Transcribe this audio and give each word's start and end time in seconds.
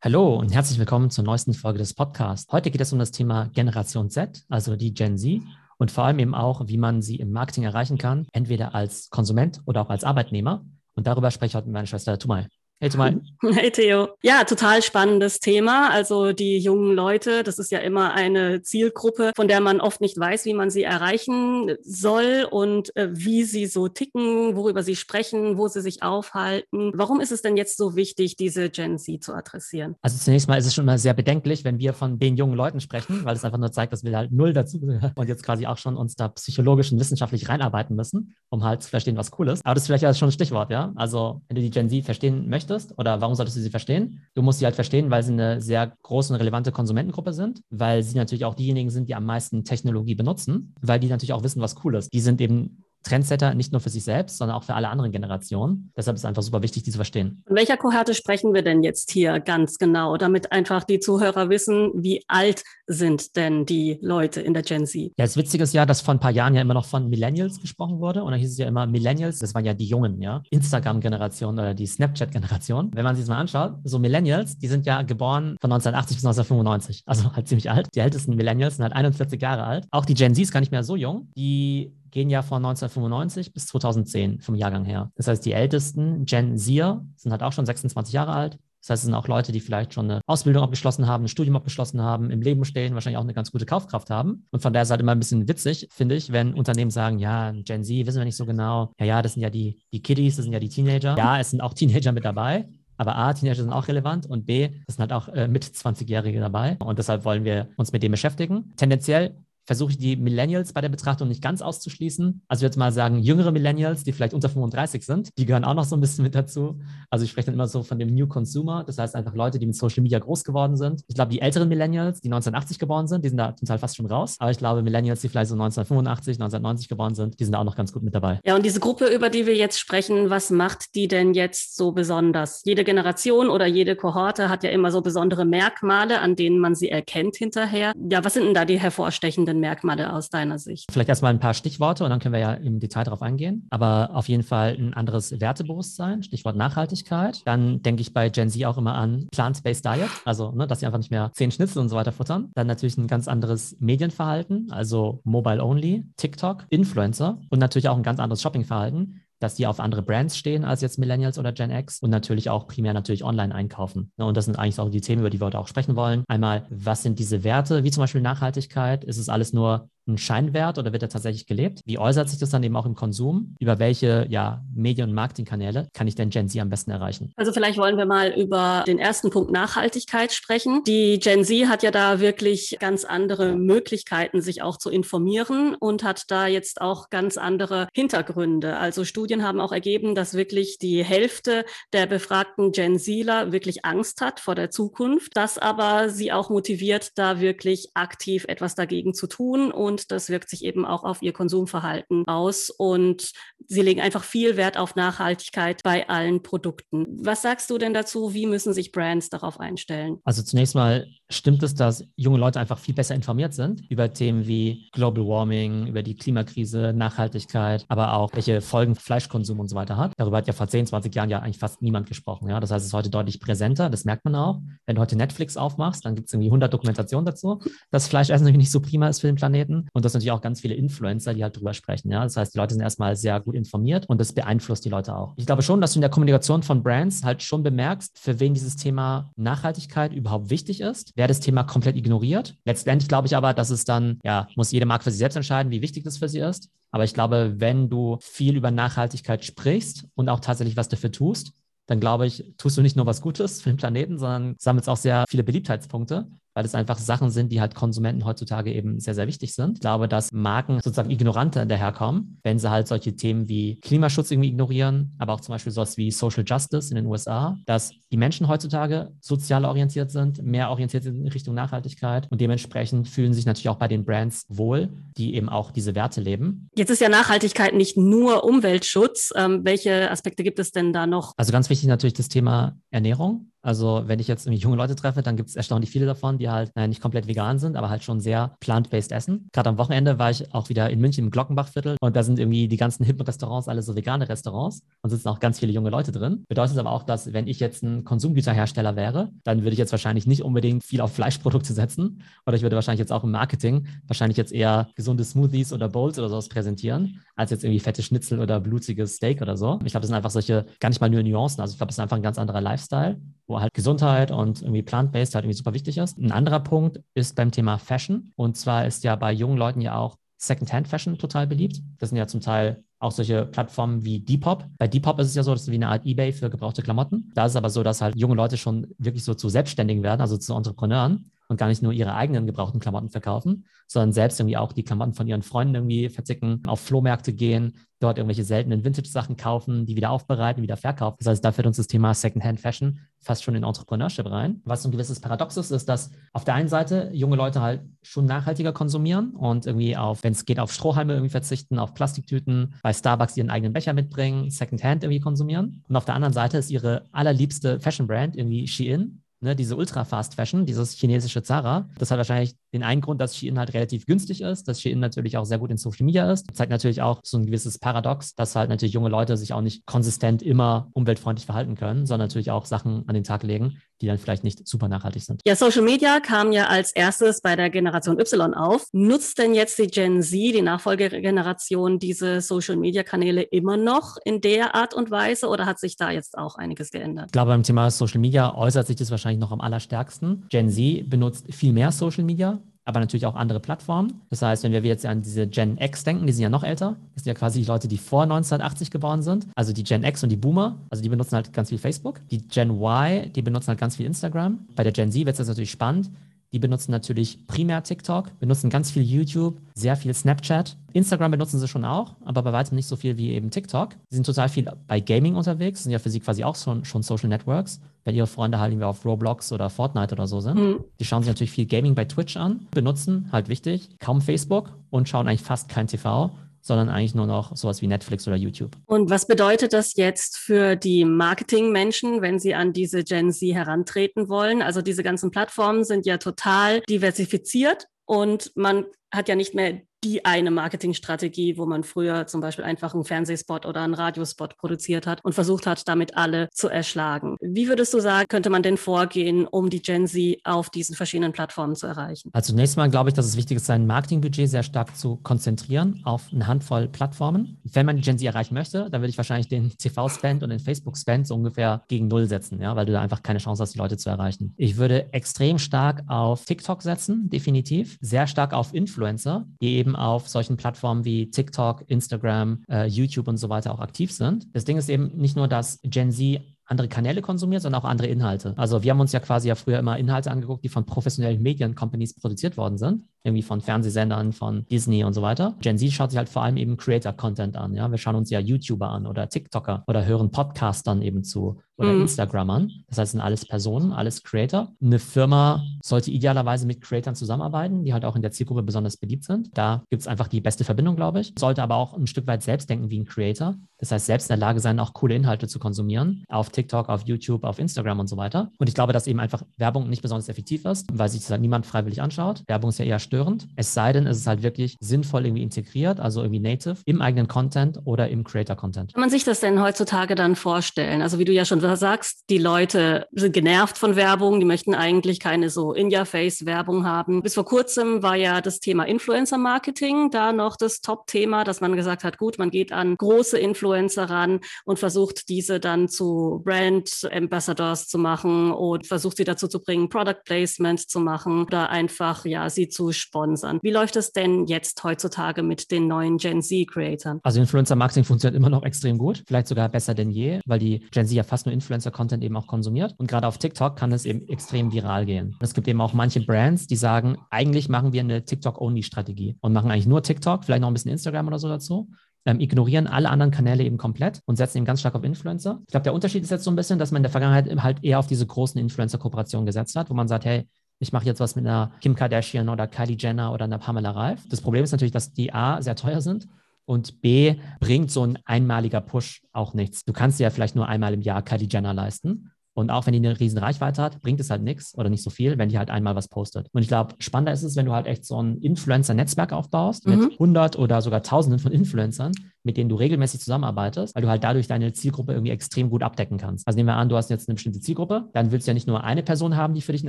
Hallo 0.00 0.36
und 0.36 0.54
herzlich 0.54 0.78
willkommen 0.78 1.10
zur 1.10 1.24
neuesten 1.24 1.54
Folge 1.54 1.80
des 1.80 1.92
Podcasts. 1.92 2.52
Heute 2.52 2.70
geht 2.70 2.80
es 2.80 2.92
um 2.92 3.00
das 3.00 3.10
Thema 3.10 3.50
Generation 3.52 4.10
Z, 4.10 4.44
also 4.48 4.76
die 4.76 4.94
Gen 4.94 5.18
Z 5.18 5.42
und 5.76 5.90
vor 5.90 6.04
allem 6.04 6.20
eben 6.20 6.36
auch, 6.36 6.68
wie 6.68 6.78
man 6.78 7.02
sie 7.02 7.16
im 7.16 7.32
Marketing 7.32 7.64
erreichen 7.64 7.98
kann, 7.98 8.28
entweder 8.30 8.76
als 8.76 9.10
Konsument 9.10 9.60
oder 9.66 9.82
auch 9.82 9.90
als 9.90 10.04
Arbeitnehmer. 10.04 10.64
Und 10.94 11.08
darüber 11.08 11.32
spreche 11.32 11.48
ich 11.48 11.54
heute 11.56 11.66
mit 11.66 11.74
meiner 11.74 11.88
Schwester 11.88 12.16
Tumal. 12.16 12.46
Hey, 12.80 12.90
Tumal. 12.90 13.20
Hey, 13.42 13.72
Theo. 13.72 14.10
Ja, 14.22 14.44
total 14.44 14.82
spannendes 14.82 15.40
Thema. 15.40 15.90
Also 15.90 16.32
die 16.32 16.58
jungen 16.58 16.94
Leute, 16.94 17.42
das 17.42 17.58
ist 17.58 17.72
ja 17.72 17.80
immer 17.80 18.14
eine 18.14 18.62
Zielgruppe, 18.62 19.32
von 19.34 19.48
der 19.48 19.58
man 19.60 19.80
oft 19.80 20.00
nicht 20.00 20.16
weiß, 20.16 20.44
wie 20.44 20.54
man 20.54 20.70
sie 20.70 20.84
erreichen 20.84 21.74
soll 21.82 22.46
und 22.48 22.94
äh, 22.94 23.08
wie 23.10 23.42
sie 23.42 23.66
so 23.66 23.88
ticken, 23.88 24.54
worüber 24.54 24.84
sie 24.84 24.94
sprechen, 24.94 25.58
wo 25.58 25.66
sie 25.66 25.80
sich 25.80 26.04
aufhalten. 26.04 26.92
Warum 26.94 27.20
ist 27.20 27.32
es 27.32 27.42
denn 27.42 27.56
jetzt 27.56 27.78
so 27.78 27.96
wichtig, 27.96 28.36
diese 28.36 28.70
Gen 28.70 28.96
Z 28.96 29.24
zu 29.24 29.34
adressieren? 29.34 29.96
Also 30.00 30.16
zunächst 30.16 30.46
mal 30.46 30.56
ist 30.56 30.66
es 30.66 30.74
schon 30.74 30.84
mal 30.84 30.98
sehr 30.98 31.14
bedenklich, 31.14 31.64
wenn 31.64 31.80
wir 31.80 31.94
von 31.94 32.20
den 32.20 32.36
jungen 32.36 32.54
Leuten 32.54 32.80
sprechen, 32.80 33.24
weil 33.24 33.34
es 33.34 33.44
einfach 33.44 33.58
nur 33.58 33.72
zeigt, 33.72 33.92
dass 33.92 34.04
wir 34.04 34.16
halt 34.16 34.30
null 34.30 34.52
dazu 34.52 34.80
und 35.16 35.28
jetzt 35.28 35.42
quasi 35.42 35.66
auch 35.66 35.78
schon 35.78 35.96
uns 35.96 36.14
da 36.14 36.28
psychologisch 36.28 36.92
und 36.92 37.00
wissenschaftlich 37.00 37.48
reinarbeiten 37.48 37.96
müssen, 37.96 38.36
um 38.50 38.62
halt 38.62 38.84
zu 38.84 38.90
verstehen, 38.90 39.16
was 39.16 39.32
cool 39.36 39.48
ist. 39.48 39.66
Aber 39.66 39.74
das 39.74 39.82
ist 39.82 39.86
vielleicht 39.88 40.04
ja 40.04 40.14
schon 40.14 40.28
ein 40.28 40.32
Stichwort, 40.32 40.70
ja? 40.70 40.92
Also 40.94 41.42
wenn 41.48 41.56
du 41.56 41.62
die 41.62 41.70
Gen 41.70 41.90
Z 41.90 42.04
verstehen 42.04 42.48
möchtest, 42.48 42.67
möchtest 42.68 42.98
oder 42.98 43.20
warum 43.20 43.34
solltest 43.34 43.56
du 43.56 43.60
sie 43.60 43.70
verstehen? 43.70 44.22
Du 44.34 44.42
musst 44.42 44.58
sie 44.58 44.64
halt 44.64 44.74
verstehen, 44.74 45.10
weil 45.10 45.22
sie 45.22 45.32
eine 45.32 45.60
sehr 45.60 45.92
große 46.02 46.32
und 46.32 46.38
relevante 46.38 46.72
Konsumentengruppe 46.72 47.32
sind, 47.32 47.62
weil 47.70 48.02
sie 48.02 48.16
natürlich 48.16 48.44
auch 48.44 48.54
diejenigen 48.54 48.90
sind, 48.90 49.08
die 49.08 49.14
am 49.14 49.24
meisten 49.24 49.64
Technologie 49.64 50.14
benutzen, 50.14 50.74
weil 50.80 51.00
die 51.00 51.08
natürlich 51.08 51.32
auch 51.32 51.42
wissen, 51.42 51.62
was 51.62 51.76
cool 51.84 51.96
ist. 51.96 52.12
Die 52.12 52.20
sind 52.20 52.40
eben 52.40 52.84
Trendsetter 53.08 53.54
nicht 53.54 53.72
nur 53.72 53.80
für 53.80 53.90
sich 53.90 54.04
selbst, 54.04 54.38
sondern 54.38 54.56
auch 54.56 54.64
für 54.64 54.74
alle 54.74 54.88
anderen 54.88 55.12
Generationen. 55.12 55.92
Deshalb 55.96 56.16
ist 56.16 56.22
es 56.22 56.24
einfach 56.24 56.42
super 56.42 56.62
wichtig, 56.62 56.82
die 56.82 56.90
zu 56.90 56.98
verstehen. 56.98 57.42
Von 57.46 57.56
welcher 57.56 57.76
Kohorte 57.76 58.14
sprechen 58.14 58.54
wir 58.54 58.62
denn 58.62 58.82
jetzt 58.82 59.10
hier 59.10 59.40
ganz 59.40 59.78
genau, 59.78 60.16
damit 60.16 60.52
einfach 60.52 60.84
die 60.84 61.00
Zuhörer 61.00 61.48
wissen, 61.48 61.90
wie 61.94 62.22
alt 62.28 62.64
sind 62.86 63.36
denn 63.36 63.66
die 63.66 63.98
Leute 64.00 64.40
in 64.40 64.54
der 64.54 64.62
Gen 64.62 64.86
Z? 64.86 65.12
Ja, 65.16 65.24
das 65.24 65.36
Witzige 65.36 65.64
ist 65.64 65.74
ja, 65.74 65.86
dass 65.86 66.00
vor 66.00 66.14
ein 66.14 66.20
paar 66.20 66.30
Jahren 66.30 66.54
ja 66.54 66.62
immer 66.62 66.74
noch 66.74 66.86
von 66.86 67.08
Millennials 67.08 67.60
gesprochen 67.60 68.00
wurde. 68.00 68.22
Und 68.24 68.32
da 68.32 68.36
hieß 68.36 68.52
es 68.52 68.58
ja 68.58 68.66
immer 68.66 68.86
Millennials, 68.86 69.38
das 69.38 69.54
waren 69.54 69.64
ja 69.64 69.74
die 69.74 69.86
Jungen, 69.86 70.20
ja. 70.20 70.42
Instagram-Generation 70.50 71.54
oder 71.54 71.74
die 71.74 71.86
Snapchat-Generation. 71.86 72.90
Wenn 72.94 73.04
man 73.04 73.16
sich 73.16 73.24
das 73.24 73.30
mal 73.30 73.40
anschaut, 73.40 73.74
so 73.84 73.98
Millennials, 73.98 74.58
die 74.58 74.68
sind 74.68 74.86
ja 74.86 75.02
geboren 75.02 75.56
von 75.60 75.72
1980 75.72 76.16
bis 76.16 76.24
1995. 76.24 77.02
Also 77.06 77.34
halt 77.34 77.48
ziemlich 77.48 77.70
alt. 77.70 77.88
Die 77.94 78.00
ältesten 78.00 78.34
Millennials 78.34 78.76
sind 78.76 78.84
halt 78.84 78.94
41 78.94 79.40
Jahre 79.40 79.64
alt. 79.64 79.86
Auch 79.90 80.04
die 80.04 80.14
Gen 80.14 80.34
Z 80.34 80.42
ist 80.42 80.52
gar 80.52 80.60
nicht 80.60 80.72
mehr 80.72 80.84
so 80.84 80.96
jung. 80.96 81.28
Die 81.36 81.92
gehen 82.10 82.30
ja 82.30 82.42
von 82.42 82.64
1995 82.64 83.52
bis 83.52 83.66
2010 83.66 84.40
vom 84.40 84.54
Jahrgang 84.54 84.84
her. 84.84 85.12
Das 85.16 85.28
heißt, 85.28 85.44
die 85.44 85.52
ältesten 85.52 86.24
Gen 86.24 86.56
Zer 86.58 87.04
sind 87.16 87.32
halt 87.32 87.42
auch 87.42 87.52
schon 87.52 87.66
26 87.66 88.12
Jahre 88.12 88.32
alt. 88.32 88.58
Das 88.80 88.90
heißt, 88.90 89.02
es 89.02 89.04
sind 89.06 89.14
auch 89.14 89.26
Leute, 89.26 89.52
die 89.52 89.60
vielleicht 89.60 89.92
schon 89.92 90.10
eine 90.10 90.20
Ausbildung 90.26 90.62
abgeschlossen 90.62 91.06
haben, 91.06 91.24
ein 91.24 91.28
Studium 91.28 91.56
abgeschlossen 91.56 92.00
haben, 92.00 92.30
im 92.30 92.40
Leben 92.40 92.64
stehen, 92.64 92.94
wahrscheinlich 92.94 93.18
auch 93.18 93.22
eine 93.22 93.34
ganz 93.34 93.50
gute 93.50 93.66
Kaufkraft 93.66 94.08
haben. 94.08 94.46
Und 94.50 94.62
von 94.62 94.72
daher 94.72 94.82
ist 94.82 94.88
es 94.88 94.90
halt 94.92 95.00
immer 95.00 95.12
ein 95.12 95.18
bisschen 95.18 95.48
witzig, 95.48 95.88
finde 95.90 96.14
ich, 96.14 96.32
wenn 96.32 96.54
Unternehmen 96.54 96.90
sagen, 96.90 97.18
ja, 97.18 97.52
Gen 97.52 97.84
Z, 97.84 98.06
wissen 98.06 98.18
wir 98.18 98.24
nicht 98.24 98.36
so 98.36 98.46
genau. 98.46 98.92
Ja, 98.98 99.06
ja, 99.06 99.22
das 99.22 99.34
sind 99.34 99.42
ja 99.42 99.50
die, 99.50 99.82
die 99.92 100.00
Kiddies, 100.00 100.36
das 100.36 100.44
sind 100.44 100.52
ja 100.52 100.60
die 100.60 100.68
Teenager. 100.68 101.16
Ja, 101.18 101.40
es 101.40 101.50
sind 101.50 101.60
auch 101.60 101.74
Teenager 101.74 102.12
mit 102.12 102.24
dabei. 102.24 102.68
Aber 102.96 103.16
A, 103.16 103.32
Teenager 103.32 103.62
sind 103.62 103.72
auch 103.72 103.88
relevant 103.88 104.26
und 104.26 104.44
B, 104.44 104.70
es 104.86 104.96
sind 104.96 105.02
halt 105.02 105.12
auch 105.12 105.28
äh, 105.28 105.46
mit 105.48 105.64
20-Jährige 105.64 106.40
dabei. 106.40 106.76
Und 106.80 106.98
deshalb 106.98 107.24
wollen 107.24 107.44
wir 107.44 107.68
uns 107.76 107.92
mit 107.92 108.02
dem 108.02 108.10
beschäftigen. 108.10 108.72
Tendenziell 108.76 109.36
versuche 109.68 109.92
ich 109.92 109.98
die 109.98 110.16
Millennials 110.16 110.72
bei 110.72 110.80
der 110.80 110.88
Betrachtung 110.88 111.28
nicht 111.28 111.42
ganz 111.42 111.60
auszuschließen. 111.60 112.40
Also 112.48 112.64
jetzt 112.64 112.78
mal 112.78 112.90
sagen, 112.90 113.18
jüngere 113.18 113.52
Millennials, 113.52 114.02
die 114.02 114.12
vielleicht 114.12 114.32
unter 114.32 114.48
35 114.48 115.04
sind, 115.04 115.28
die 115.36 115.44
gehören 115.44 115.62
auch 115.62 115.74
noch 115.74 115.84
so 115.84 115.94
ein 115.94 116.00
bisschen 116.00 116.24
mit 116.24 116.34
dazu. 116.34 116.80
Also 117.10 117.26
ich 117.26 117.30
spreche 117.30 117.46
dann 117.46 117.54
immer 117.54 117.68
so 117.68 117.82
von 117.82 117.98
dem 117.98 118.14
New 118.14 118.26
Consumer, 118.26 118.82
das 118.84 118.96
heißt 118.96 119.14
einfach 119.14 119.34
Leute, 119.34 119.58
die 119.58 119.66
mit 119.66 119.76
Social 119.76 120.02
Media 120.02 120.20
groß 120.20 120.44
geworden 120.44 120.78
sind. 120.78 121.02
Ich 121.06 121.14
glaube, 121.14 121.32
die 121.32 121.42
älteren 121.42 121.68
Millennials, 121.68 122.22
die 122.22 122.28
1980 122.28 122.78
geboren 122.78 123.08
sind, 123.08 123.26
die 123.26 123.28
sind 123.28 123.36
da 123.36 123.54
zum 123.54 123.68
Teil 123.68 123.76
fast 123.76 123.96
schon 123.96 124.06
raus. 124.06 124.36
Aber 124.38 124.50
ich 124.50 124.56
glaube, 124.56 124.82
Millennials, 124.82 125.20
die 125.20 125.28
vielleicht 125.28 125.50
so 125.50 125.54
1985, 125.54 126.36
1990 126.36 126.88
geboren 126.88 127.14
sind, 127.14 127.38
die 127.38 127.44
sind 127.44 127.52
da 127.52 127.58
auch 127.58 127.64
noch 127.64 127.76
ganz 127.76 127.92
gut 127.92 128.02
mit 128.02 128.14
dabei. 128.14 128.40
Ja, 128.46 128.56
und 128.56 128.64
diese 128.64 128.80
Gruppe, 128.80 129.08
über 129.08 129.28
die 129.28 129.44
wir 129.44 129.54
jetzt 129.54 129.78
sprechen, 129.78 130.30
was 130.30 130.48
macht 130.48 130.94
die 130.94 131.08
denn 131.08 131.34
jetzt 131.34 131.76
so 131.76 131.92
besonders? 131.92 132.62
Jede 132.64 132.84
Generation 132.84 133.50
oder 133.50 133.66
jede 133.66 133.96
Kohorte 133.96 134.48
hat 134.48 134.64
ja 134.64 134.70
immer 134.70 134.90
so 134.90 135.02
besondere 135.02 135.44
Merkmale, 135.44 136.20
an 136.20 136.36
denen 136.36 136.58
man 136.58 136.74
sie 136.74 136.88
erkennt 136.88 137.36
hinterher. 137.36 137.92
Ja, 138.10 138.24
was 138.24 138.32
sind 138.32 138.44
denn 138.44 138.54
da 138.54 138.64
die 138.64 138.80
hervorstechenden 138.80 139.57
Merkmale 139.60 140.12
aus 140.12 140.30
deiner 140.30 140.58
Sicht? 140.58 140.86
Vielleicht 140.90 141.08
erstmal 141.08 141.32
ein 141.32 141.40
paar 141.40 141.54
Stichworte 141.54 142.04
und 142.04 142.10
dann 142.10 142.20
können 142.20 142.34
wir 142.34 142.40
ja 142.40 142.52
im 142.54 142.80
Detail 142.80 143.04
darauf 143.04 143.22
eingehen. 143.22 143.66
Aber 143.70 144.10
auf 144.14 144.28
jeden 144.28 144.42
Fall 144.42 144.76
ein 144.78 144.94
anderes 144.94 145.40
Wertebewusstsein, 145.40 146.22
Stichwort 146.22 146.56
Nachhaltigkeit. 146.56 147.42
Dann 147.46 147.82
denke 147.82 148.02
ich 148.02 148.12
bei 148.12 148.28
Gen 148.28 148.50
Z 148.50 148.64
auch 148.64 148.78
immer 148.78 148.94
an 148.94 149.28
Plant-Based 149.32 149.84
Diet, 149.84 150.10
also 150.24 150.52
ne, 150.52 150.66
dass 150.66 150.80
sie 150.80 150.86
einfach 150.86 150.98
nicht 150.98 151.10
mehr 151.10 151.30
zehn 151.34 151.50
Schnitzel 151.50 151.80
und 151.80 151.88
so 151.88 151.96
weiter 151.96 152.12
futtern. 152.12 152.50
Dann 152.54 152.66
natürlich 152.66 152.96
ein 152.98 153.06
ganz 153.06 153.28
anderes 153.28 153.76
Medienverhalten, 153.80 154.70
also 154.70 155.20
Mobile 155.24 155.62
Only, 155.62 156.04
TikTok, 156.16 156.66
Influencer 156.70 157.40
und 157.50 157.58
natürlich 157.58 157.88
auch 157.88 157.96
ein 157.96 158.02
ganz 158.02 158.20
anderes 158.20 158.42
Shoppingverhalten 158.42 159.20
dass 159.40 159.54
die 159.54 159.66
auf 159.66 159.80
andere 159.80 160.02
Brands 160.02 160.36
stehen 160.36 160.64
als 160.64 160.80
jetzt 160.80 160.98
Millennials 160.98 161.38
oder 161.38 161.52
Gen 161.52 161.70
X 161.70 162.00
und 162.00 162.10
natürlich 162.10 162.50
auch 162.50 162.66
primär 162.66 162.94
natürlich 162.94 163.24
online 163.24 163.54
einkaufen. 163.54 164.12
Und 164.16 164.36
das 164.36 164.44
sind 164.44 164.58
eigentlich 164.58 164.78
auch 164.80 164.90
die 164.90 165.00
Themen, 165.00 165.20
über 165.20 165.30
die 165.30 165.40
wir 165.40 165.46
heute 165.46 165.58
auch 165.58 165.68
sprechen 165.68 165.96
wollen. 165.96 166.24
Einmal, 166.28 166.66
was 166.70 167.02
sind 167.02 167.18
diese 167.18 167.44
Werte, 167.44 167.84
wie 167.84 167.90
zum 167.90 168.02
Beispiel 168.02 168.20
Nachhaltigkeit? 168.20 169.04
Ist 169.04 169.18
es 169.18 169.28
alles 169.28 169.52
nur 169.52 169.88
ein 170.08 170.18
Scheinwert 170.18 170.78
oder 170.78 170.92
wird 170.92 171.02
er 171.02 171.08
tatsächlich 171.08 171.46
gelebt? 171.46 171.80
Wie 171.84 171.98
äußert 171.98 172.28
sich 172.28 172.38
das 172.38 172.50
dann 172.50 172.62
eben 172.62 172.76
auch 172.76 172.86
im 172.86 172.94
Konsum? 172.94 173.54
Über 173.60 173.78
welche 173.78 174.26
ja, 174.28 174.62
Medien- 174.74 175.10
und 175.10 175.14
Marketingkanäle 175.14 175.88
kann 175.92 176.08
ich 176.08 176.14
denn 176.14 176.30
Gen 176.30 176.48
Z 176.48 176.60
am 176.60 176.70
besten 176.70 176.90
erreichen? 176.90 177.32
Also 177.36 177.52
vielleicht 177.52 177.78
wollen 177.78 177.96
wir 177.96 178.06
mal 178.06 178.30
über 178.30 178.84
den 178.86 178.98
ersten 178.98 179.30
Punkt 179.30 179.50
Nachhaltigkeit 179.50 180.32
sprechen. 180.32 180.82
Die 180.84 181.18
Gen 181.18 181.44
Z 181.44 181.68
hat 181.68 181.82
ja 181.82 181.90
da 181.90 182.20
wirklich 182.20 182.76
ganz 182.80 183.04
andere 183.04 183.56
Möglichkeiten, 183.56 184.40
sich 184.40 184.62
auch 184.62 184.78
zu 184.78 184.90
informieren 184.90 185.74
und 185.74 186.02
hat 186.02 186.24
da 186.28 186.46
jetzt 186.46 186.80
auch 186.80 187.10
ganz 187.10 187.36
andere 187.36 187.88
Hintergründe. 187.92 188.76
Also 188.78 189.04
Studien 189.04 189.42
haben 189.42 189.60
auch 189.60 189.72
ergeben, 189.72 190.14
dass 190.14 190.34
wirklich 190.34 190.78
die 190.78 191.04
Hälfte 191.04 191.64
der 191.92 192.06
befragten 192.06 192.72
Gen 192.72 192.98
Zler 192.98 193.52
wirklich 193.52 193.84
Angst 193.84 194.20
hat 194.20 194.40
vor 194.40 194.54
der 194.54 194.70
Zukunft, 194.70 195.36
dass 195.36 195.58
aber 195.58 196.08
sie 196.08 196.32
auch 196.32 196.50
motiviert, 196.50 197.12
da 197.16 197.40
wirklich 197.40 197.90
aktiv 197.94 198.44
etwas 198.48 198.74
dagegen 198.74 199.14
zu 199.14 199.26
tun 199.26 199.70
und 199.70 199.97
und 200.00 200.12
das 200.12 200.28
wirkt 200.28 200.48
sich 200.48 200.64
eben 200.64 200.84
auch 200.84 201.04
auf 201.04 201.22
ihr 201.22 201.32
Konsumverhalten 201.32 202.26
aus. 202.26 202.70
Und 202.70 203.32
sie 203.66 203.82
legen 203.82 204.00
einfach 204.00 204.24
viel 204.24 204.56
Wert 204.56 204.76
auf 204.76 204.96
Nachhaltigkeit 204.96 205.82
bei 205.82 206.08
allen 206.08 206.42
Produkten. 206.42 207.06
Was 207.22 207.42
sagst 207.42 207.70
du 207.70 207.78
denn 207.78 207.94
dazu? 207.94 208.34
Wie 208.34 208.46
müssen 208.46 208.72
sich 208.72 208.92
Brands 208.92 209.28
darauf 209.28 209.60
einstellen? 209.60 210.18
Also 210.24 210.42
zunächst 210.42 210.74
mal 210.74 211.06
stimmt 211.30 211.62
es, 211.62 211.74
dass 211.74 212.04
junge 212.16 212.38
Leute 212.38 212.60
einfach 212.60 212.78
viel 212.78 212.94
besser 212.94 213.14
informiert 213.14 213.54
sind 213.54 213.82
über 213.90 214.12
Themen 214.12 214.46
wie 214.46 214.88
Global 214.92 215.26
Warming, 215.26 215.86
über 215.86 216.02
die 216.02 216.16
Klimakrise, 216.16 216.92
Nachhaltigkeit, 216.94 217.84
aber 217.88 218.14
auch 218.14 218.30
welche 218.32 218.60
Folgen 218.60 218.94
Fleischkonsum 218.94 219.60
und 219.60 219.68
so 219.68 219.76
weiter 219.76 219.96
hat. 219.96 220.12
Darüber 220.16 220.38
hat 220.38 220.46
ja 220.46 220.52
vor 220.52 220.68
10, 220.68 220.86
20 220.86 221.14
Jahren 221.14 221.30
ja 221.30 221.40
eigentlich 221.40 221.58
fast 221.58 221.82
niemand 221.82 222.06
gesprochen. 222.08 222.48
Ja? 222.48 222.60
Das 222.60 222.70
heißt, 222.70 222.82
es 222.82 222.88
ist 222.88 222.94
heute 222.94 223.10
deutlich 223.10 223.40
präsenter. 223.40 223.90
Das 223.90 224.04
merkt 224.04 224.24
man 224.24 224.34
auch. 224.34 224.60
Wenn 224.86 224.96
du 224.96 225.02
heute 225.02 225.16
Netflix 225.16 225.56
aufmachst, 225.56 226.04
dann 226.04 226.14
gibt 226.14 226.28
es 226.28 226.34
irgendwie 226.34 226.48
100 226.48 226.72
Dokumentationen 226.72 227.26
dazu, 227.26 227.60
dass 227.90 228.08
Fleischessen 228.08 228.44
natürlich 228.44 228.58
nicht 228.58 228.70
so 228.70 228.80
prima 228.80 229.08
ist 229.08 229.20
für 229.20 229.26
den 229.26 229.36
Planeten. 229.36 229.87
Und 229.92 230.04
das 230.04 230.12
sind 230.12 230.20
natürlich 230.20 230.32
auch 230.32 230.40
ganz 230.40 230.60
viele 230.60 230.74
Influencer, 230.74 231.34
die 231.34 231.42
halt 231.42 231.56
drüber 231.56 231.74
sprechen. 231.74 232.10
Ja? 232.10 232.22
Das 232.22 232.36
heißt, 232.36 232.54
die 232.54 232.58
Leute 232.58 232.74
sind 232.74 232.82
erstmal 232.82 233.16
sehr 233.16 233.40
gut 233.40 233.54
informiert 233.54 234.06
und 234.08 234.20
das 234.20 234.32
beeinflusst 234.32 234.84
die 234.84 234.88
Leute 234.88 235.16
auch. 235.16 235.34
Ich 235.36 235.46
glaube 235.46 235.62
schon, 235.62 235.80
dass 235.80 235.92
du 235.92 235.98
in 235.98 236.02
der 236.02 236.10
Kommunikation 236.10 236.62
von 236.62 236.82
Brands 236.82 237.24
halt 237.24 237.42
schon 237.42 237.62
bemerkst, 237.62 238.18
für 238.18 238.40
wen 238.40 238.54
dieses 238.54 238.76
Thema 238.76 239.30
Nachhaltigkeit 239.36 240.12
überhaupt 240.12 240.50
wichtig 240.50 240.80
ist 240.80 241.12
wer 241.18 241.26
das 241.26 241.40
Thema 241.40 241.64
komplett 241.64 241.96
ignoriert. 241.96 242.56
Letztendlich 242.64 243.08
glaube 243.08 243.26
ich 243.26 243.36
aber, 243.36 243.52
dass 243.54 243.70
es 243.70 243.84
dann, 243.84 244.20
ja, 244.24 244.48
muss 244.56 244.72
jede 244.72 244.86
Marke 244.86 245.04
für 245.04 245.10
sich 245.10 245.18
selbst 245.18 245.36
entscheiden, 245.36 245.70
wie 245.70 245.82
wichtig 245.82 246.04
das 246.04 246.18
für 246.18 246.28
sie 246.28 246.38
ist. 246.38 246.70
Aber 246.90 247.04
ich 247.04 247.12
glaube, 247.12 247.54
wenn 247.58 247.90
du 247.90 248.18
viel 248.20 248.56
über 248.56 248.70
Nachhaltigkeit 248.70 249.44
sprichst 249.44 250.06
und 250.14 250.28
auch 250.28 250.40
tatsächlich 250.40 250.76
was 250.76 250.88
dafür 250.88 251.12
tust, 251.12 251.52
dann 251.86 252.00
glaube 252.00 252.26
ich, 252.26 252.44
tust 252.58 252.76
du 252.76 252.82
nicht 252.82 252.96
nur 252.96 253.06
was 253.06 253.20
Gutes 253.20 253.62
für 253.62 253.70
den 253.70 253.78
Planeten, 253.78 254.18
sondern 254.18 254.54
sammelst 254.58 254.88
auch 254.88 254.96
sehr 254.96 255.24
viele 255.28 255.42
Beliebtheitspunkte 255.42 256.28
weil 256.58 256.64
es 256.64 256.74
einfach 256.74 256.98
Sachen 256.98 257.30
sind, 257.30 257.52
die 257.52 257.60
halt 257.60 257.76
Konsumenten 257.76 258.24
heutzutage 258.24 258.74
eben 258.74 258.98
sehr, 258.98 259.14
sehr 259.14 259.28
wichtig 259.28 259.54
sind. 259.54 259.74
Ich 259.74 259.80
glaube, 259.80 260.08
dass 260.08 260.32
Marken 260.32 260.80
sozusagen 260.80 261.08
ignoranter 261.08 261.64
daherkommen, 261.66 262.40
wenn 262.42 262.58
sie 262.58 262.68
halt 262.68 262.88
solche 262.88 263.14
Themen 263.14 263.48
wie 263.48 263.78
Klimaschutz 263.78 264.32
irgendwie 264.32 264.48
ignorieren, 264.48 265.14
aber 265.18 265.34
auch 265.34 265.40
zum 265.40 265.52
Beispiel 265.52 265.70
sowas 265.70 265.96
wie 265.98 266.10
Social 266.10 266.42
Justice 266.44 266.90
in 266.90 266.96
den 266.96 267.06
USA, 267.06 267.56
dass 267.66 267.92
die 268.10 268.16
Menschen 268.16 268.48
heutzutage 268.48 269.12
sozial 269.20 269.64
orientiert 269.66 270.10
sind, 270.10 270.42
mehr 270.42 270.70
orientiert 270.70 271.04
sind 271.04 271.14
in 271.14 271.28
Richtung 271.28 271.54
Nachhaltigkeit 271.54 272.26
und 272.28 272.40
dementsprechend 272.40 273.06
fühlen 273.06 273.34
sich 273.34 273.46
natürlich 273.46 273.68
auch 273.68 273.78
bei 273.78 273.86
den 273.86 274.04
Brands 274.04 274.44
wohl, 274.48 274.88
die 275.16 275.36
eben 275.36 275.48
auch 275.48 275.70
diese 275.70 275.94
Werte 275.94 276.20
leben. 276.20 276.70
Jetzt 276.74 276.90
ist 276.90 277.00
ja 277.00 277.08
Nachhaltigkeit 277.08 277.72
nicht 277.72 277.96
nur 277.96 278.42
Umweltschutz. 278.42 279.32
Ähm, 279.36 279.60
welche 279.62 280.10
Aspekte 280.10 280.42
gibt 280.42 280.58
es 280.58 280.72
denn 280.72 280.92
da 280.92 281.06
noch? 281.06 281.34
Also 281.36 281.52
ganz 281.52 281.70
wichtig 281.70 281.88
natürlich 281.88 282.14
das 282.14 282.28
Thema 282.28 282.76
Ernährung. 282.90 283.52
Also 283.62 284.04
wenn 284.06 284.18
ich 284.18 284.28
jetzt 284.28 284.46
irgendwie 284.46 284.62
junge 284.62 284.76
Leute 284.76 284.94
treffe, 284.94 285.22
dann 285.22 285.36
gibt 285.36 285.48
es 285.48 285.56
erstaunlich 285.56 285.90
viele 285.90 286.06
davon, 286.06 286.38
die 286.38 286.48
halt 286.48 286.70
naja, 286.74 286.88
nicht 286.88 287.00
komplett 287.00 287.26
vegan 287.26 287.58
sind, 287.58 287.76
aber 287.76 287.90
halt 287.90 288.04
schon 288.04 288.20
sehr 288.20 288.56
plant-based 288.60 289.12
essen. 289.12 289.48
Gerade 289.52 289.70
am 289.70 289.78
Wochenende 289.78 290.18
war 290.18 290.30
ich 290.30 290.54
auch 290.54 290.68
wieder 290.68 290.90
in 290.90 291.00
München 291.00 291.24
im 291.24 291.30
Glockenbachviertel 291.30 291.96
und 292.00 292.16
da 292.16 292.22
sind 292.22 292.38
irgendwie 292.38 292.68
die 292.68 292.76
ganzen 292.76 293.04
hippen 293.04 293.26
Restaurants 293.26 293.68
alle 293.68 293.82
so 293.82 293.96
vegane 293.96 294.28
Restaurants 294.28 294.82
und 295.02 295.10
sitzen 295.10 295.28
auch 295.28 295.40
ganz 295.40 295.58
viele 295.58 295.72
junge 295.72 295.90
Leute 295.90 296.12
drin. 296.12 296.44
Bedeutet 296.48 296.78
aber 296.78 296.90
auch, 296.90 297.02
dass 297.02 297.32
wenn 297.32 297.46
ich 297.46 297.60
jetzt 297.60 297.82
ein 297.82 298.04
Konsumgüterhersteller 298.04 298.96
wäre, 298.96 299.30
dann 299.44 299.62
würde 299.62 299.72
ich 299.72 299.78
jetzt 299.78 299.92
wahrscheinlich 299.92 300.26
nicht 300.26 300.42
unbedingt 300.42 300.84
viel 300.84 301.00
auf 301.00 301.12
Fleischprodukte 301.14 301.72
setzen 301.72 302.22
oder 302.46 302.56
ich 302.56 302.62
würde 302.62 302.76
wahrscheinlich 302.76 303.00
jetzt 303.00 303.12
auch 303.12 303.24
im 303.24 303.32
Marketing 303.32 303.86
wahrscheinlich 304.06 304.36
jetzt 304.36 304.52
eher 304.52 304.88
gesunde 304.94 305.24
Smoothies 305.24 305.72
oder 305.72 305.88
Bowls 305.88 306.18
oder 306.18 306.28
sowas 306.28 306.48
präsentieren, 306.48 307.20
als 307.38 307.50
jetzt 307.50 307.64
irgendwie 307.64 307.80
fette 307.80 308.02
Schnitzel 308.02 308.40
oder 308.40 308.60
blutiges 308.60 309.16
Steak 309.16 309.40
oder 309.40 309.56
so. 309.56 309.78
Ich 309.84 309.92
glaube, 309.92 310.02
das 310.02 310.08
sind 310.08 310.16
einfach 310.16 310.30
solche 310.30 310.66
gar 310.80 310.88
nicht 310.88 311.00
mal 311.00 311.08
nur 311.08 311.22
Nuancen. 311.22 311.60
Also 311.60 311.72
ich 311.72 311.78
glaube, 311.78 311.88
das 311.88 311.96
ist 311.96 312.00
einfach 312.00 312.16
ein 312.16 312.22
ganz 312.22 312.38
anderer 312.38 312.60
Lifestyle 312.60 313.20
wo 313.48 313.60
halt 313.60 313.74
Gesundheit 313.74 314.30
und 314.30 314.60
irgendwie 314.60 314.82
plant-based 314.82 315.34
halt 315.34 315.44
irgendwie 315.44 315.56
super 315.56 315.74
wichtig 315.74 315.98
ist. 315.98 316.18
Ein 316.18 316.32
anderer 316.32 316.60
Punkt 316.60 317.00
ist 317.14 317.34
beim 317.34 317.50
Thema 317.50 317.78
Fashion. 317.78 318.30
Und 318.36 318.56
zwar 318.56 318.86
ist 318.86 319.04
ja 319.04 319.16
bei 319.16 319.32
jungen 319.32 319.56
Leuten 319.56 319.80
ja 319.80 319.96
auch 319.96 320.16
Secondhand-Fashion 320.36 321.18
total 321.18 321.46
beliebt. 321.46 321.80
Das 321.98 322.10
sind 322.10 322.18
ja 322.18 322.26
zum 322.28 322.40
Teil 322.40 322.84
auch 323.00 323.10
solche 323.10 323.46
Plattformen 323.46 324.04
wie 324.04 324.20
Depop. 324.20 324.66
Bei 324.76 324.86
Depop 324.86 325.18
ist 325.18 325.28
es 325.28 325.34
ja 325.34 325.42
so, 325.42 325.52
das 325.52 325.62
ist 325.62 325.70
wie 325.70 325.76
eine 325.76 325.88
Art 325.88 326.04
Ebay 326.04 326.32
für 326.32 326.50
gebrauchte 326.50 326.82
Klamotten. 326.82 327.32
Da 327.34 327.46
ist 327.46 327.52
es 327.52 327.56
aber 327.56 327.70
so, 327.70 327.82
dass 327.82 328.02
halt 328.02 328.16
junge 328.16 328.34
Leute 328.34 328.56
schon 328.56 328.86
wirklich 328.98 329.24
so 329.24 329.34
zu 329.34 329.48
Selbstständigen 329.48 330.02
werden, 330.02 330.20
also 330.20 330.36
zu 330.36 330.54
Entrepreneuren 330.54 331.30
und 331.48 331.56
gar 331.56 331.68
nicht 331.68 331.82
nur 331.82 331.92
ihre 331.92 332.14
eigenen 332.14 332.46
gebrauchten 332.46 332.78
Klamotten 332.78 333.08
verkaufen, 333.08 333.64
sondern 333.86 334.12
selbst 334.12 334.38
irgendwie 334.38 334.58
auch 334.58 334.72
die 334.72 334.84
Klamotten 334.84 335.14
von 335.14 335.26
ihren 335.26 335.42
Freunden 335.42 335.74
irgendwie 335.74 336.08
verzicken, 336.10 336.62
auf 336.66 336.80
Flohmärkte 336.80 337.32
gehen, 337.32 337.72
dort 338.00 338.18
irgendwelche 338.18 338.44
seltenen 338.44 338.84
Vintage-Sachen 338.84 339.36
kaufen, 339.36 339.86
die 339.86 339.96
wieder 339.96 340.10
aufbereiten, 340.10 340.62
wieder 340.62 340.76
verkaufen. 340.76 341.16
Das 341.18 341.26
heißt, 341.26 341.44
da 341.44 341.52
führt 341.52 341.66
uns 341.66 341.78
das 341.78 341.88
Thema 341.88 342.14
Secondhand 342.14 342.60
Fashion 342.60 343.00
fast 343.18 343.42
schon 343.42 343.54
in 343.54 343.64
Entrepreneurship 343.64 344.30
rein. 344.30 344.60
Was 344.64 344.84
ein 344.84 344.92
gewisses 344.92 345.20
Paradox 345.20 345.56
ist, 345.56 345.70
ist, 345.70 345.88
dass 345.88 346.10
auf 346.32 346.44
der 346.44 346.54
einen 346.54 346.68
Seite 346.68 347.10
junge 347.12 347.36
Leute 347.36 347.60
halt 347.60 347.80
schon 348.02 348.26
nachhaltiger 348.26 348.72
konsumieren 348.72 349.30
und 349.30 349.66
irgendwie 349.66 349.96
auf, 349.96 350.22
wenn 350.22 350.32
es 350.32 350.44
geht, 350.44 350.60
auf 350.60 350.72
Strohhalme 350.72 351.14
irgendwie 351.14 351.30
verzichten, 351.30 351.78
auf 351.78 351.94
Plastiktüten, 351.94 352.74
bei 352.82 352.92
Starbucks 352.92 353.36
ihren 353.36 353.50
eigenen 353.50 353.72
Becher 353.72 353.94
mitbringen, 353.94 354.50
Secondhand 354.50 355.02
irgendwie 355.02 355.20
konsumieren. 355.20 355.82
Und 355.88 355.96
auf 355.96 356.04
der 356.04 356.14
anderen 356.14 356.34
Seite 356.34 356.58
ist 356.58 356.70
ihre 356.70 357.04
allerliebste 357.12 357.80
Fashion-Brand 357.80 358.36
irgendwie 358.36 358.68
Shein 358.68 359.22
Ne, 359.40 359.54
diese 359.54 359.76
Ultra-Fast-Fashion, 359.76 360.66
dieses 360.66 360.94
chinesische 360.94 361.44
Zara, 361.44 361.88
das 361.96 362.10
hat 362.10 362.18
wahrscheinlich 362.18 362.56
den 362.74 362.82
einen 362.82 363.00
Grund, 363.00 363.20
dass 363.20 363.36
Shein 363.36 363.56
halt 363.56 363.72
relativ 363.72 364.04
günstig 364.04 364.40
ist, 364.40 364.66
dass 364.66 364.80
Shein 364.80 364.98
natürlich 364.98 365.36
auch 365.36 365.44
sehr 365.44 365.58
gut 365.58 365.70
in 365.70 365.76
Social 365.76 366.04
Media 366.04 366.32
ist. 366.32 366.52
Zeigt 366.56 366.72
natürlich 366.72 367.02
auch 367.02 367.20
so 367.22 367.38
ein 367.38 367.46
gewisses 367.46 367.78
Paradox, 367.78 368.34
dass 368.34 368.56
halt 368.56 368.68
natürlich 368.68 368.94
junge 368.94 369.10
Leute 369.10 369.36
sich 369.36 369.52
auch 369.52 369.60
nicht 369.60 369.86
konsistent 369.86 370.42
immer 370.42 370.90
umweltfreundlich 370.92 371.46
verhalten 371.46 371.76
können, 371.76 372.04
sondern 372.04 372.26
natürlich 372.26 372.50
auch 372.50 372.64
Sachen 372.64 373.08
an 373.08 373.14
den 373.14 373.22
Tag 373.22 373.44
legen, 373.44 373.80
die 374.00 374.06
dann 374.06 374.18
vielleicht 374.18 374.44
nicht 374.44 374.66
super 374.66 374.88
nachhaltig 374.88 375.24
sind. 375.24 375.40
Ja, 375.46 375.56
Social 375.56 375.82
Media 375.82 376.20
kam 376.20 376.52
ja 376.52 376.66
als 376.66 376.92
erstes 376.92 377.40
bei 377.40 377.56
der 377.56 377.70
Generation 377.70 378.18
Y 378.18 378.54
auf. 378.54 378.86
Nutzt 378.92 379.38
denn 379.38 379.54
jetzt 379.54 379.78
die 379.78 379.88
Gen 379.88 380.22
Z, 380.22 380.32
die 380.32 380.62
Nachfolgegeneration, 380.62 381.98
diese 381.98 382.40
Social 382.40 382.76
Media 382.76 383.02
Kanäle 383.02 383.42
immer 383.42 383.76
noch 383.76 384.16
in 384.24 384.40
der 384.40 384.74
Art 384.74 384.94
und 384.94 385.10
Weise 385.10 385.48
oder 385.48 385.66
hat 385.66 385.78
sich 385.78 385.96
da 385.96 386.10
jetzt 386.10 386.38
auch 386.38 386.56
einiges 386.56 386.90
geändert? 386.90 387.26
Ich 387.26 387.32
glaube, 387.32 387.50
beim 387.50 387.62
Thema 387.62 387.90
Social 387.90 388.20
Media 388.20 388.54
äußert 388.54 388.86
sich 388.86 388.96
das 388.96 389.10
wahrscheinlich 389.10 389.40
noch 389.40 389.52
am 389.52 389.60
allerstärksten. 389.60 390.46
Gen 390.48 390.70
Z 390.70 391.08
benutzt 391.08 391.52
viel 391.52 391.72
mehr 391.72 391.92
Social 391.92 392.24
Media 392.24 392.60
aber 392.88 393.00
natürlich 393.00 393.26
auch 393.26 393.34
andere 393.34 393.60
Plattformen. 393.60 394.22
Das 394.30 394.40
heißt, 394.40 394.64
wenn 394.64 394.72
wir 394.72 394.80
jetzt 394.80 395.04
an 395.04 395.20
diese 395.20 395.46
Gen 395.46 395.76
X 395.78 396.04
denken, 396.04 396.26
die 396.26 396.32
sind 396.32 396.42
ja 396.42 396.48
noch 396.48 396.64
älter, 396.64 396.96
das 397.14 397.22
sind 397.22 397.30
ja 397.30 397.38
quasi 397.38 397.60
die 397.60 397.66
Leute, 397.66 397.86
die 397.86 397.98
vor 397.98 398.22
1980 398.22 398.90
geboren 398.90 399.20
sind, 399.20 399.46
also 399.54 399.74
die 399.74 399.84
Gen 399.84 400.04
X 400.04 400.22
und 400.22 400.30
die 400.30 400.36
Boomer, 400.36 400.78
also 400.88 401.02
die 401.02 401.10
benutzen 401.10 401.36
halt 401.36 401.52
ganz 401.52 401.68
viel 401.68 401.76
Facebook. 401.76 402.20
Die 402.30 402.48
Gen 402.48 402.70
Y, 402.70 403.30
die 403.30 403.42
benutzen 403.42 403.68
halt 403.68 403.78
ganz 403.78 403.96
viel 403.96 404.06
Instagram. 404.06 404.60
Bei 404.74 404.84
der 404.84 404.92
Gen 404.92 405.12
Z 405.12 405.26
wird 405.26 405.34
es 405.34 405.38
jetzt 405.38 405.48
natürlich 405.48 405.70
spannend. 405.70 406.08
Die 406.52 406.58
benutzen 406.58 406.92
natürlich 406.92 407.46
primär 407.46 407.82
TikTok, 407.82 408.38
benutzen 408.38 408.70
ganz 408.70 408.90
viel 408.90 409.02
YouTube, 409.02 409.60
sehr 409.74 409.96
viel 409.96 410.14
Snapchat. 410.14 410.78
Instagram 410.94 411.32
benutzen 411.32 411.58
sie 411.58 411.68
schon 411.68 411.84
auch, 411.84 412.16
aber 412.24 412.42
bei 412.42 412.52
weitem 412.52 412.76
nicht 412.76 412.86
so 412.86 412.96
viel 412.96 413.18
wie 413.18 413.32
eben 413.32 413.50
TikTok. 413.50 413.90
Sie 414.08 414.16
sind 414.16 414.24
total 414.24 414.48
viel 414.48 414.70
bei 414.86 415.00
Gaming 415.00 415.34
unterwegs, 415.34 415.82
sind 415.82 415.92
ja 415.92 415.98
für 415.98 416.08
sie 416.08 416.20
quasi 416.20 416.44
auch 416.44 416.56
schon, 416.56 416.86
schon 416.86 417.02
Social 417.02 417.28
Networks, 417.28 417.80
wenn 418.04 418.14
ihre 418.14 418.26
Freunde 418.26 418.58
halt 418.58 418.72
irgendwie 418.72 418.86
auf 418.86 419.04
Roblox 419.04 419.52
oder 419.52 419.68
Fortnite 419.68 420.14
oder 420.14 420.26
so 420.26 420.40
sind. 420.40 420.56
Mhm. 420.58 420.84
Die 420.98 421.04
schauen 421.04 421.22
sich 421.22 421.28
natürlich 421.28 421.52
viel 421.52 421.66
Gaming 421.66 421.94
bei 421.94 422.06
Twitch 422.06 422.38
an, 422.38 422.66
benutzen, 422.70 423.28
halt 423.30 423.48
wichtig, 423.48 423.90
kaum 423.98 424.22
Facebook 424.22 424.72
und 424.88 425.08
schauen 425.08 425.28
eigentlich 425.28 425.42
fast 425.42 425.68
kein 425.68 425.86
TV 425.86 426.30
sondern 426.68 426.88
eigentlich 426.88 427.14
nur 427.14 427.26
noch 427.26 427.56
sowas 427.56 427.82
wie 427.82 427.88
Netflix 427.88 428.28
oder 428.28 428.36
YouTube. 428.36 428.76
Und 428.86 429.10
was 429.10 429.26
bedeutet 429.26 429.72
das 429.72 429.96
jetzt 429.96 430.36
für 430.36 430.76
die 430.76 431.04
Marketingmenschen, 431.04 432.22
wenn 432.22 432.38
sie 432.38 432.54
an 432.54 432.72
diese 432.72 433.02
Gen 433.02 433.32
Z 433.32 433.52
herantreten 433.52 434.28
wollen? 434.28 434.62
Also 434.62 434.82
diese 434.82 435.02
ganzen 435.02 435.32
Plattformen 435.32 435.82
sind 435.82 436.06
ja 436.06 436.18
total 436.18 436.80
diversifiziert 436.88 437.88
und 438.04 438.52
man 438.54 438.84
hat 439.10 439.28
ja 439.28 439.34
nicht 439.34 439.54
mehr 439.54 439.80
die 440.04 440.24
eine 440.24 440.50
Marketingstrategie, 440.50 441.58
wo 441.58 441.66
man 441.66 441.84
früher 441.84 442.26
zum 442.26 442.40
Beispiel 442.40 442.64
einfach 442.64 442.94
einen 442.94 443.04
Fernsehspot 443.04 443.66
oder 443.66 443.82
einen 443.82 443.94
Radiospot 443.94 444.56
produziert 444.56 445.06
hat 445.06 445.24
und 445.24 445.34
versucht 445.34 445.66
hat, 445.66 445.86
damit 445.88 446.16
alle 446.16 446.48
zu 446.52 446.68
erschlagen. 446.68 447.36
Wie 447.40 447.68
würdest 447.68 447.92
du 447.94 448.00
sagen, 448.00 448.26
könnte 448.28 448.50
man 448.50 448.62
denn 448.62 448.76
vorgehen, 448.76 449.46
um 449.46 449.70
die 449.70 449.82
Gen 449.82 450.06
Z 450.06 450.38
auf 450.44 450.70
diesen 450.70 450.94
verschiedenen 450.94 451.32
Plattformen 451.32 451.74
zu 451.74 451.86
erreichen? 451.86 452.30
Also 452.32 452.52
zunächst 452.52 452.76
mal 452.76 452.90
glaube 452.90 453.10
ich, 453.10 453.14
dass 453.14 453.26
es 453.26 453.36
wichtig 453.36 453.56
ist, 453.56 453.66
sein 453.66 453.86
Marketingbudget 453.86 454.48
sehr 454.48 454.62
stark 454.62 454.96
zu 454.96 455.16
konzentrieren 455.16 456.00
auf 456.04 456.26
eine 456.32 456.46
Handvoll 456.46 456.88
Plattformen. 456.88 457.58
Wenn 457.64 457.86
man 457.86 457.96
die 457.96 458.02
Gen 458.02 458.18
Z 458.18 458.26
erreichen 458.26 458.54
möchte, 458.54 458.88
dann 458.90 459.00
würde 459.00 459.10
ich 459.10 459.16
wahrscheinlich 459.16 459.48
den 459.48 459.70
TV-Spend 459.76 460.42
und 460.42 460.50
den 460.50 460.60
Facebook-Spend 460.60 461.26
so 461.26 461.34
ungefähr 461.34 461.82
gegen 461.88 462.08
Null 462.08 462.26
setzen, 462.26 462.60
ja, 462.60 462.76
weil 462.76 462.86
du 462.86 462.92
da 462.92 463.00
einfach 463.00 463.22
keine 463.22 463.38
Chance 463.38 463.62
hast, 463.62 463.74
die 463.74 463.78
Leute 463.78 463.96
zu 463.96 464.08
erreichen. 464.08 464.54
Ich 464.56 464.76
würde 464.76 465.12
extrem 465.12 465.58
stark 465.58 466.02
auf 466.08 466.44
TikTok 466.44 466.82
setzen, 466.82 467.28
definitiv. 467.30 467.98
Sehr 468.00 468.26
stark 468.26 468.52
auf 468.52 468.74
Influencer, 468.74 469.46
die 469.60 469.76
eben 469.76 469.87
eben 469.88 469.96
auf 469.96 470.28
solchen 470.28 470.56
Plattformen 470.56 471.04
wie 471.04 471.30
TikTok, 471.30 471.84
Instagram, 471.88 472.64
äh, 472.68 472.86
YouTube 472.86 473.28
und 473.28 473.38
so 473.38 473.48
weiter 473.48 473.72
auch 473.72 473.80
aktiv 473.80 474.12
sind. 474.12 474.46
Das 474.52 474.64
Ding 474.64 474.76
ist 474.76 474.88
eben 474.88 475.16
nicht 475.16 475.36
nur, 475.36 475.48
dass 475.48 475.80
Gen 475.82 476.12
Z 476.12 476.40
andere 476.68 476.88
Kanäle 476.88 477.22
konsumiert, 477.22 477.62
sondern 477.62 477.80
auch 477.80 477.88
andere 477.88 478.08
Inhalte. 478.08 478.54
Also 478.56 478.82
wir 478.82 478.90
haben 478.90 479.00
uns 479.00 479.12
ja 479.12 479.20
quasi 479.20 479.48
ja 479.48 479.54
früher 479.54 479.78
immer 479.78 479.98
Inhalte 479.98 480.30
angeguckt, 480.30 480.64
die 480.64 480.68
von 480.68 480.84
professionellen 480.86 481.42
Medien-Companies 481.42 482.14
produziert 482.14 482.56
worden 482.56 482.78
sind 482.78 483.04
irgendwie 483.28 483.42
von 483.42 483.60
Fernsehsendern, 483.60 484.32
von 484.32 484.66
Disney 484.70 485.04
und 485.04 485.12
so 485.12 485.22
weiter. 485.22 485.54
Gen 485.60 485.78
Z 485.78 485.92
schaut 485.92 486.10
sich 486.10 486.18
halt 486.18 486.28
vor 486.28 486.42
allem 486.42 486.56
eben 486.56 486.76
Creator-Content 486.76 487.56
an. 487.56 487.74
Ja, 487.74 487.90
wir 487.90 487.98
schauen 487.98 488.16
uns 488.16 488.30
ja 488.30 488.40
YouTuber 488.40 488.88
an 488.88 489.06
oder 489.06 489.28
TikToker 489.28 489.84
oder 489.86 490.04
hören 490.04 490.30
Podcastern 490.30 491.02
eben 491.02 491.24
zu 491.24 491.60
oder 491.76 491.92
mhm. 491.92 492.02
Instagram 492.02 492.50
an. 492.50 492.72
Das 492.88 492.98
heißt, 492.98 493.12
sind 493.12 493.20
alles 493.20 493.46
Personen, 493.46 493.92
alles 493.92 494.24
Creator. 494.24 494.72
Eine 494.82 494.98
Firma 494.98 495.64
sollte 495.82 496.10
idealerweise 496.10 496.66
mit 496.66 496.80
Creatern 496.80 497.14
zusammenarbeiten, 497.14 497.84
die 497.84 497.92
halt 497.92 498.04
auch 498.04 498.16
in 498.16 498.22
der 498.22 498.32
Zielgruppe 498.32 498.62
besonders 498.62 498.96
beliebt 498.96 499.24
sind. 499.24 499.56
Da 499.56 499.84
gibt 499.88 500.02
es 500.02 500.08
einfach 500.08 500.26
die 500.26 500.40
beste 500.40 500.64
Verbindung, 500.64 500.96
glaube 500.96 501.20
ich. 501.20 501.34
Sollte 501.38 501.62
aber 501.62 501.76
auch 501.76 501.94
ein 501.94 502.08
Stück 502.08 502.26
weit 502.26 502.42
selbst 502.42 502.68
denken 502.68 502.90
wie 502.90 502.98
ein 502.98 503.04
Creator. 503.04 503.54
Das 503.78 503.92
heißt, 503.92 504.06
selbst 504.06 504.28
in 504.28 504.40
der 504.40 504.46
Lage 504.46 504.58
sein, 504.58 504.80
auch 504.80 504.92
coole 504.92 505.14
Inhalte 505.14 505.46
zu 505.46 505.60
konsumieren. 505.60 506.24
Auf 506.28 506.50
TikTok, 506.58 506.88
auf 506.88 507.02
YouTube, 507.06 507.44
auf 507.44 507.58
Instagram 507.58 508.00
und 508.00 508.08
so 508.08 508.16
weiter. 508.16 508.50
Und 508.58 508.68
ich 508.68 508.74
glaube, 508.74 508.92
dass 508.92 509.06
eben 509.06 509.20
einfach 509.20 509.42
Werbung 509.56 509.88
nicht 509.88 510.02
besonders 510.02 510.28
effektiv 510.28 510.64
ist, 510.64 510.86
weil 510.92 511.08
sich 511.08 511.20
das 511.20 511.30
halt 511.30 511.40
niemand 511.40 511.66
freiwillig 511.66 512.02
anschaut. 512.02 512.42
Werbung 512.48 512.70
ist 512.70 512.78
ja 512.78 512.84
eher 512.84 512.98
störend. 512.98 513.46
Es 513.54 513.74
sei 513.74 513.92
denn, 513.92 514.06
es 514.06 514.18
ist 514.18 514.26
halt 514.26 514.42
wirklich 514.42 514.76
sinnvoll 514.80 515.24
irgendwie 515.24 515.44
integriert, 515.44 516.00
also 516.00 516.22
irgendwie 516.22 516.40
native 516.40 516.76
im 516.84 517.00
eigenen 517.00 517.28
Content 517.28 517.80
oder 517.84 518.08
im 518.08 518.24
Creator-Content. 518.24 518.94
Kann 518.94 519.00
man 519.00 519.10
sich 519.10 519.22
das 519.24 519.40
denn 519.40 519.62
heutzutage 519.62 520.16
dann 520.16 520.34
vorstellen? 520.34 521.00
Also 521.00 521.18
wie 521.18 521.24
du 521.24 521.32
ja 521.32 521.44
schon 521.44 521.60
sagst, 521.60 522.24
die 522.28 522.38
Leute 522.38 523.06
sind 523.12 523.32
genervt 523.32 523.78
von 523.78 523.94
Werbung, 523.94 524.40
die 524.40 524.46
möchten 524.46 524.74
eigentlich 524.74 525.20
keine 525.20 525.50
so 525.50 525.72
In-Your-Face-Werbung 525.72 526.84
haben. 526.84 527.22
Bis 527.22 527.34
vor 527.34 527.44
kurzem 527.44 528.02
war 528.02 528.16
ja 528.16 528.40
das 528.40 528.58
Thema 528.58 528.84
Influencer-Marketing 528.84 530.10
da 530.10 530.32
noch 530.32 530.56
das 530.56 530.80
Top-Thema, 530.80 531.44
dass 531.44 531.60
man 531.60 531.76
gesagt 531.76 532.02
hat, 532.02 532.18
gut, 532.18 532.38
man 532.38 532.50
geht 532.50 532.72
an 532.72 532.96
große 532.96 533.38
Influencer 533.38 534.10
ran 534.10 534.40
und 534.64 534.78
versucht 534.78 535.28
diese 535.28 535.60
dann 535.60 535.88
zu 535.88 536.42
Brand-Ambassadors 536.48 537.88
zu 537.88 537.98
machen 537.98 538.52
und 538.52 538.86
versucht 538.86 539.18
sie 539.18 539.24
dazu 539.24 539.48
zu 539.48 539.60
bringen, 539.60 539.90
Product 539.90 540.22
Placement 540.24 540.80
zu 540.80 540.98
machen 540.98 541.42
oder 541.42 541.68
einfach, 541.68 542.24
ja, 542.24 542.48
sie 542.48 542.68
zu 542.68 542.92
sponsern. 542.92 543.58
Wie 543.62 543.70
läuft 543.70 543.96
es 543.96 544.12
denn 544.12 544.46
jetzt 544.46 544.82
heutzutage 544.82 545.42
mit 545.42 545.70
den 545.70 545.88
neuen 545.88 546.16
Gen 546.16 546.40
Z-Creatern? 546.40 547.20
Also 547.22 547.40
Influencer-Marketing 547.40 548.04
funktioniert 548.04 548.36
immer 548.36 548.48
noch 548.48 548.62
extrem 548.62 548.96
gut, 548.96 549.24
vielleicht 549.26 549.48
sogar 549.48 549.68
besser 549.68 549.92
denn 549.92 550.10
je, 550.10 550.40
weil 550.46 550.58
die 550.58 550.86
Gen 550.90 551.04
Z 551.04 551.14
ja 551.14 551.22
fast 551.22 551.44
nur 551.44 551.52
Influencer-Content 551.52 552.24
eben 552.24 552.36
auch 552.36 552.46
konsumiert. 552.46 552.94
Und 552.96 553.08
gerade 553.08 553.26
auf 553.26 553.36
TikTok 553.36 553.76
kann 553.76 553.92
es 553.92 554.06
eben 554.06 554.26
extrem 554.28 554.72
viral 554.72 555.04
gehen. 555.04 555.36
Es 555.40 555.52
gibt 555.52 555.68
eben 555.68 555.82
auch 555.82 555.92
manche 555.92 556.20
Brands, 556.20 556.66
die 556.66 556.76
sagen, 556.76 557.18
eigentlich 557.28 557.68
machen 557.68 557.92
wir 557.92 558.00
eine 558.00 558.24
TikTok-Only-Strategie 558.24 559.36
und 559.42 559.52
machen 559.52 559.70
eigentlich 559.70 559.86
nur 559.86 560.02
TikTok, 560.02 560.44
vielleicht 560.44 560.62
noch 560.62 560.68
ein 560.68 560.74
bisschen 560.74 560.92
Instagram 560.92 561.26
oder 561.26 561.38
so 561.38 561.48
dazu. 561.48 561.90
Ähm, 562.24 562.40
ignorieren 562.40 562.86
alle 562.86 563.10
anderen 563.10 563.30
Kanäle 563.30 563.64
eben 563.64 563.78
komplett 563.78 564.20
und 564.26 564.36
setzen 564.36 564.58
eben 564.58 564.66
ganz 564.66 564.80
stark 564.80 564.94
auf 564.94 565.04
Influencer. 565.04 565.60
Ich 565.66 565.70
glaube, 565.70 565.84
der 565.84 565.94
Unterschied 565.94 566.22
ist 566.22 566.30
jetzt 566.30 566.44
so 566.44 566.50
ein 566.50 566.56
bisschen, 566.56 566.78
dass 566.78 566.90
man 566.90 567.00
in 567.00 567.04
der 567.04 567.12
Vergangenheit 567.12 567.62
halt 567.62 567.82
eher 567.82 567.98
auf 567.98 568.06
diese 568.06 568.26
großen 568.26 568.60
Influencer-Kooperationen 568.60 569.46
gesetzt 569.46 569.76
hat, 569.76 569.88
wo 569.88 569.94
man 569.94 570.08
sagt, 570.08 570.24
hey, 570.24 570.46
ich 570.78 570.92
mache 570.92 571.06
jetzt 571.06 571.20
was 571.20 571.36
mit 571.36 571.46
einer 571.46 571.72
Kim 571.80 571.94
Kardashian 571.94 572.48
oder 572.48 572.66
Kylie 572.66 572.96
Jenner 572.98 573.32
oder 573.32 573.44
einer 573.44 573.58
Pamela 573.58 573.90
Reif. 573.90 574.22
Das 574.28 574.40
Problem 574.40 574.64
ist 574.64 574.72
natürlich, 574.72 574.92
dass 574.92 575.12
die 575.12 575.32
A 575.32 575.60
sehr 575.62 575.74
teuer 575.74 576.00
sind 576.00 576.28
und 576.66 577.00
B 577.00 577.36
bringt 577.60 577.90
so 577.90 578.04
ein 578.04 578.18
einmaliger 578.24 578.80
Push 578.80 579.22
auch 579.32 579.54
nichts. 579.54 579.84
Du 579.84 579.92
kannst 579.92 580.20
dir 580.20 580.24
ja 580.24 580.30
vielleicht 580.30 580.54
nur 580.54 580.68
einmal 580.68 580.94
im 580.94 581.00
Jahr 581.00 581.22
Kylie 581.22 581.48
Jenner 581.50 581.74
leisten 581.74 582.30
Und 582.58 582.70
auch 582.70 582.86
wenn 582.86 582.92
die 582.92 582.98
eine 582.98 583.20
riesen 583.20 583.38
Reichweite 583.38 583.80
hat, 583.80 584.00
bringt 584.00 584.18
es 584.18 584.30
halt 584.30 584.42
nichts 584.42 584.76
oder 584.76 584.90
nicht 584.90 585.04
so 585.04 585.10
viel, 585.10 585.38
wenn 585.38 585.48
die 585.48 585.58
halt 585.58 585.70
einmal 585.70 585.94
was 585.94 586.08
postet. 586.08 586.48
Und 586.52 586.60
ich 586.60 586.66
glaube, 586.66 586.96
spannender 586.98 587.32
ist 587.32 587.44
es, 587.44 587.54
wenn 587.54 587.66
du 587.66 587.72
halt 587.72 587.86
echt 587.86 588.04
so 588.04 588.20
ein 588.20 588.38
Influencer-Netzwerk 588.38 589.32
aufbaust 589.32 589.86
mhm. 589.86 589.96
mit 589.96 590.12
100 590.14 590.58
oder 590.58 590.82
sogar 590.82 591.04
Tausenden 591.04 591.38
von 591.38 591.52
Influencern, 591.52 592.10
mit 592.42 592.56
denen 592.56 592.68
du 592.68 592.74
regelmäßig 592.74 593.20
zusammenarbeitest, 593.20 593.94
weil 593.94 594.02
du 594.02 594.08
halt 594.08 594.24
dadurch 594.24 594.48
deine 594.48 594.72
Zielgruppe 594.72 595.12
irgendwie 595.12 595.30
extrem 595.30 595.70
gut 595.70 595.84
abdecken 595.84 596.18
kannst. 596.18 596.48
Also 596.48 596.56
nehmen 596.56 596.66
wir 596.66 596.74
an, 596.74 596.88
du 596.88 596.96
hast 596.96 597.10
jetzt 597.10 597.28
eine 597.28 597.36
bestimmte 597.36 597.60
Zielgruppe, 597.60 598.08
dann 598.12 598.32
willst 598.32 598.48
du 598.48 598.50
ja 598.50 598.54
nicht 598.54 598.66
nur 598.66 598.82
eine 598.82 599.04
Person 599.04 599.36
haben, 599.36 599.54
die 599.54 599.60
für 599.60 599.70
dich 599.70 599.84
ein 599.84 599.88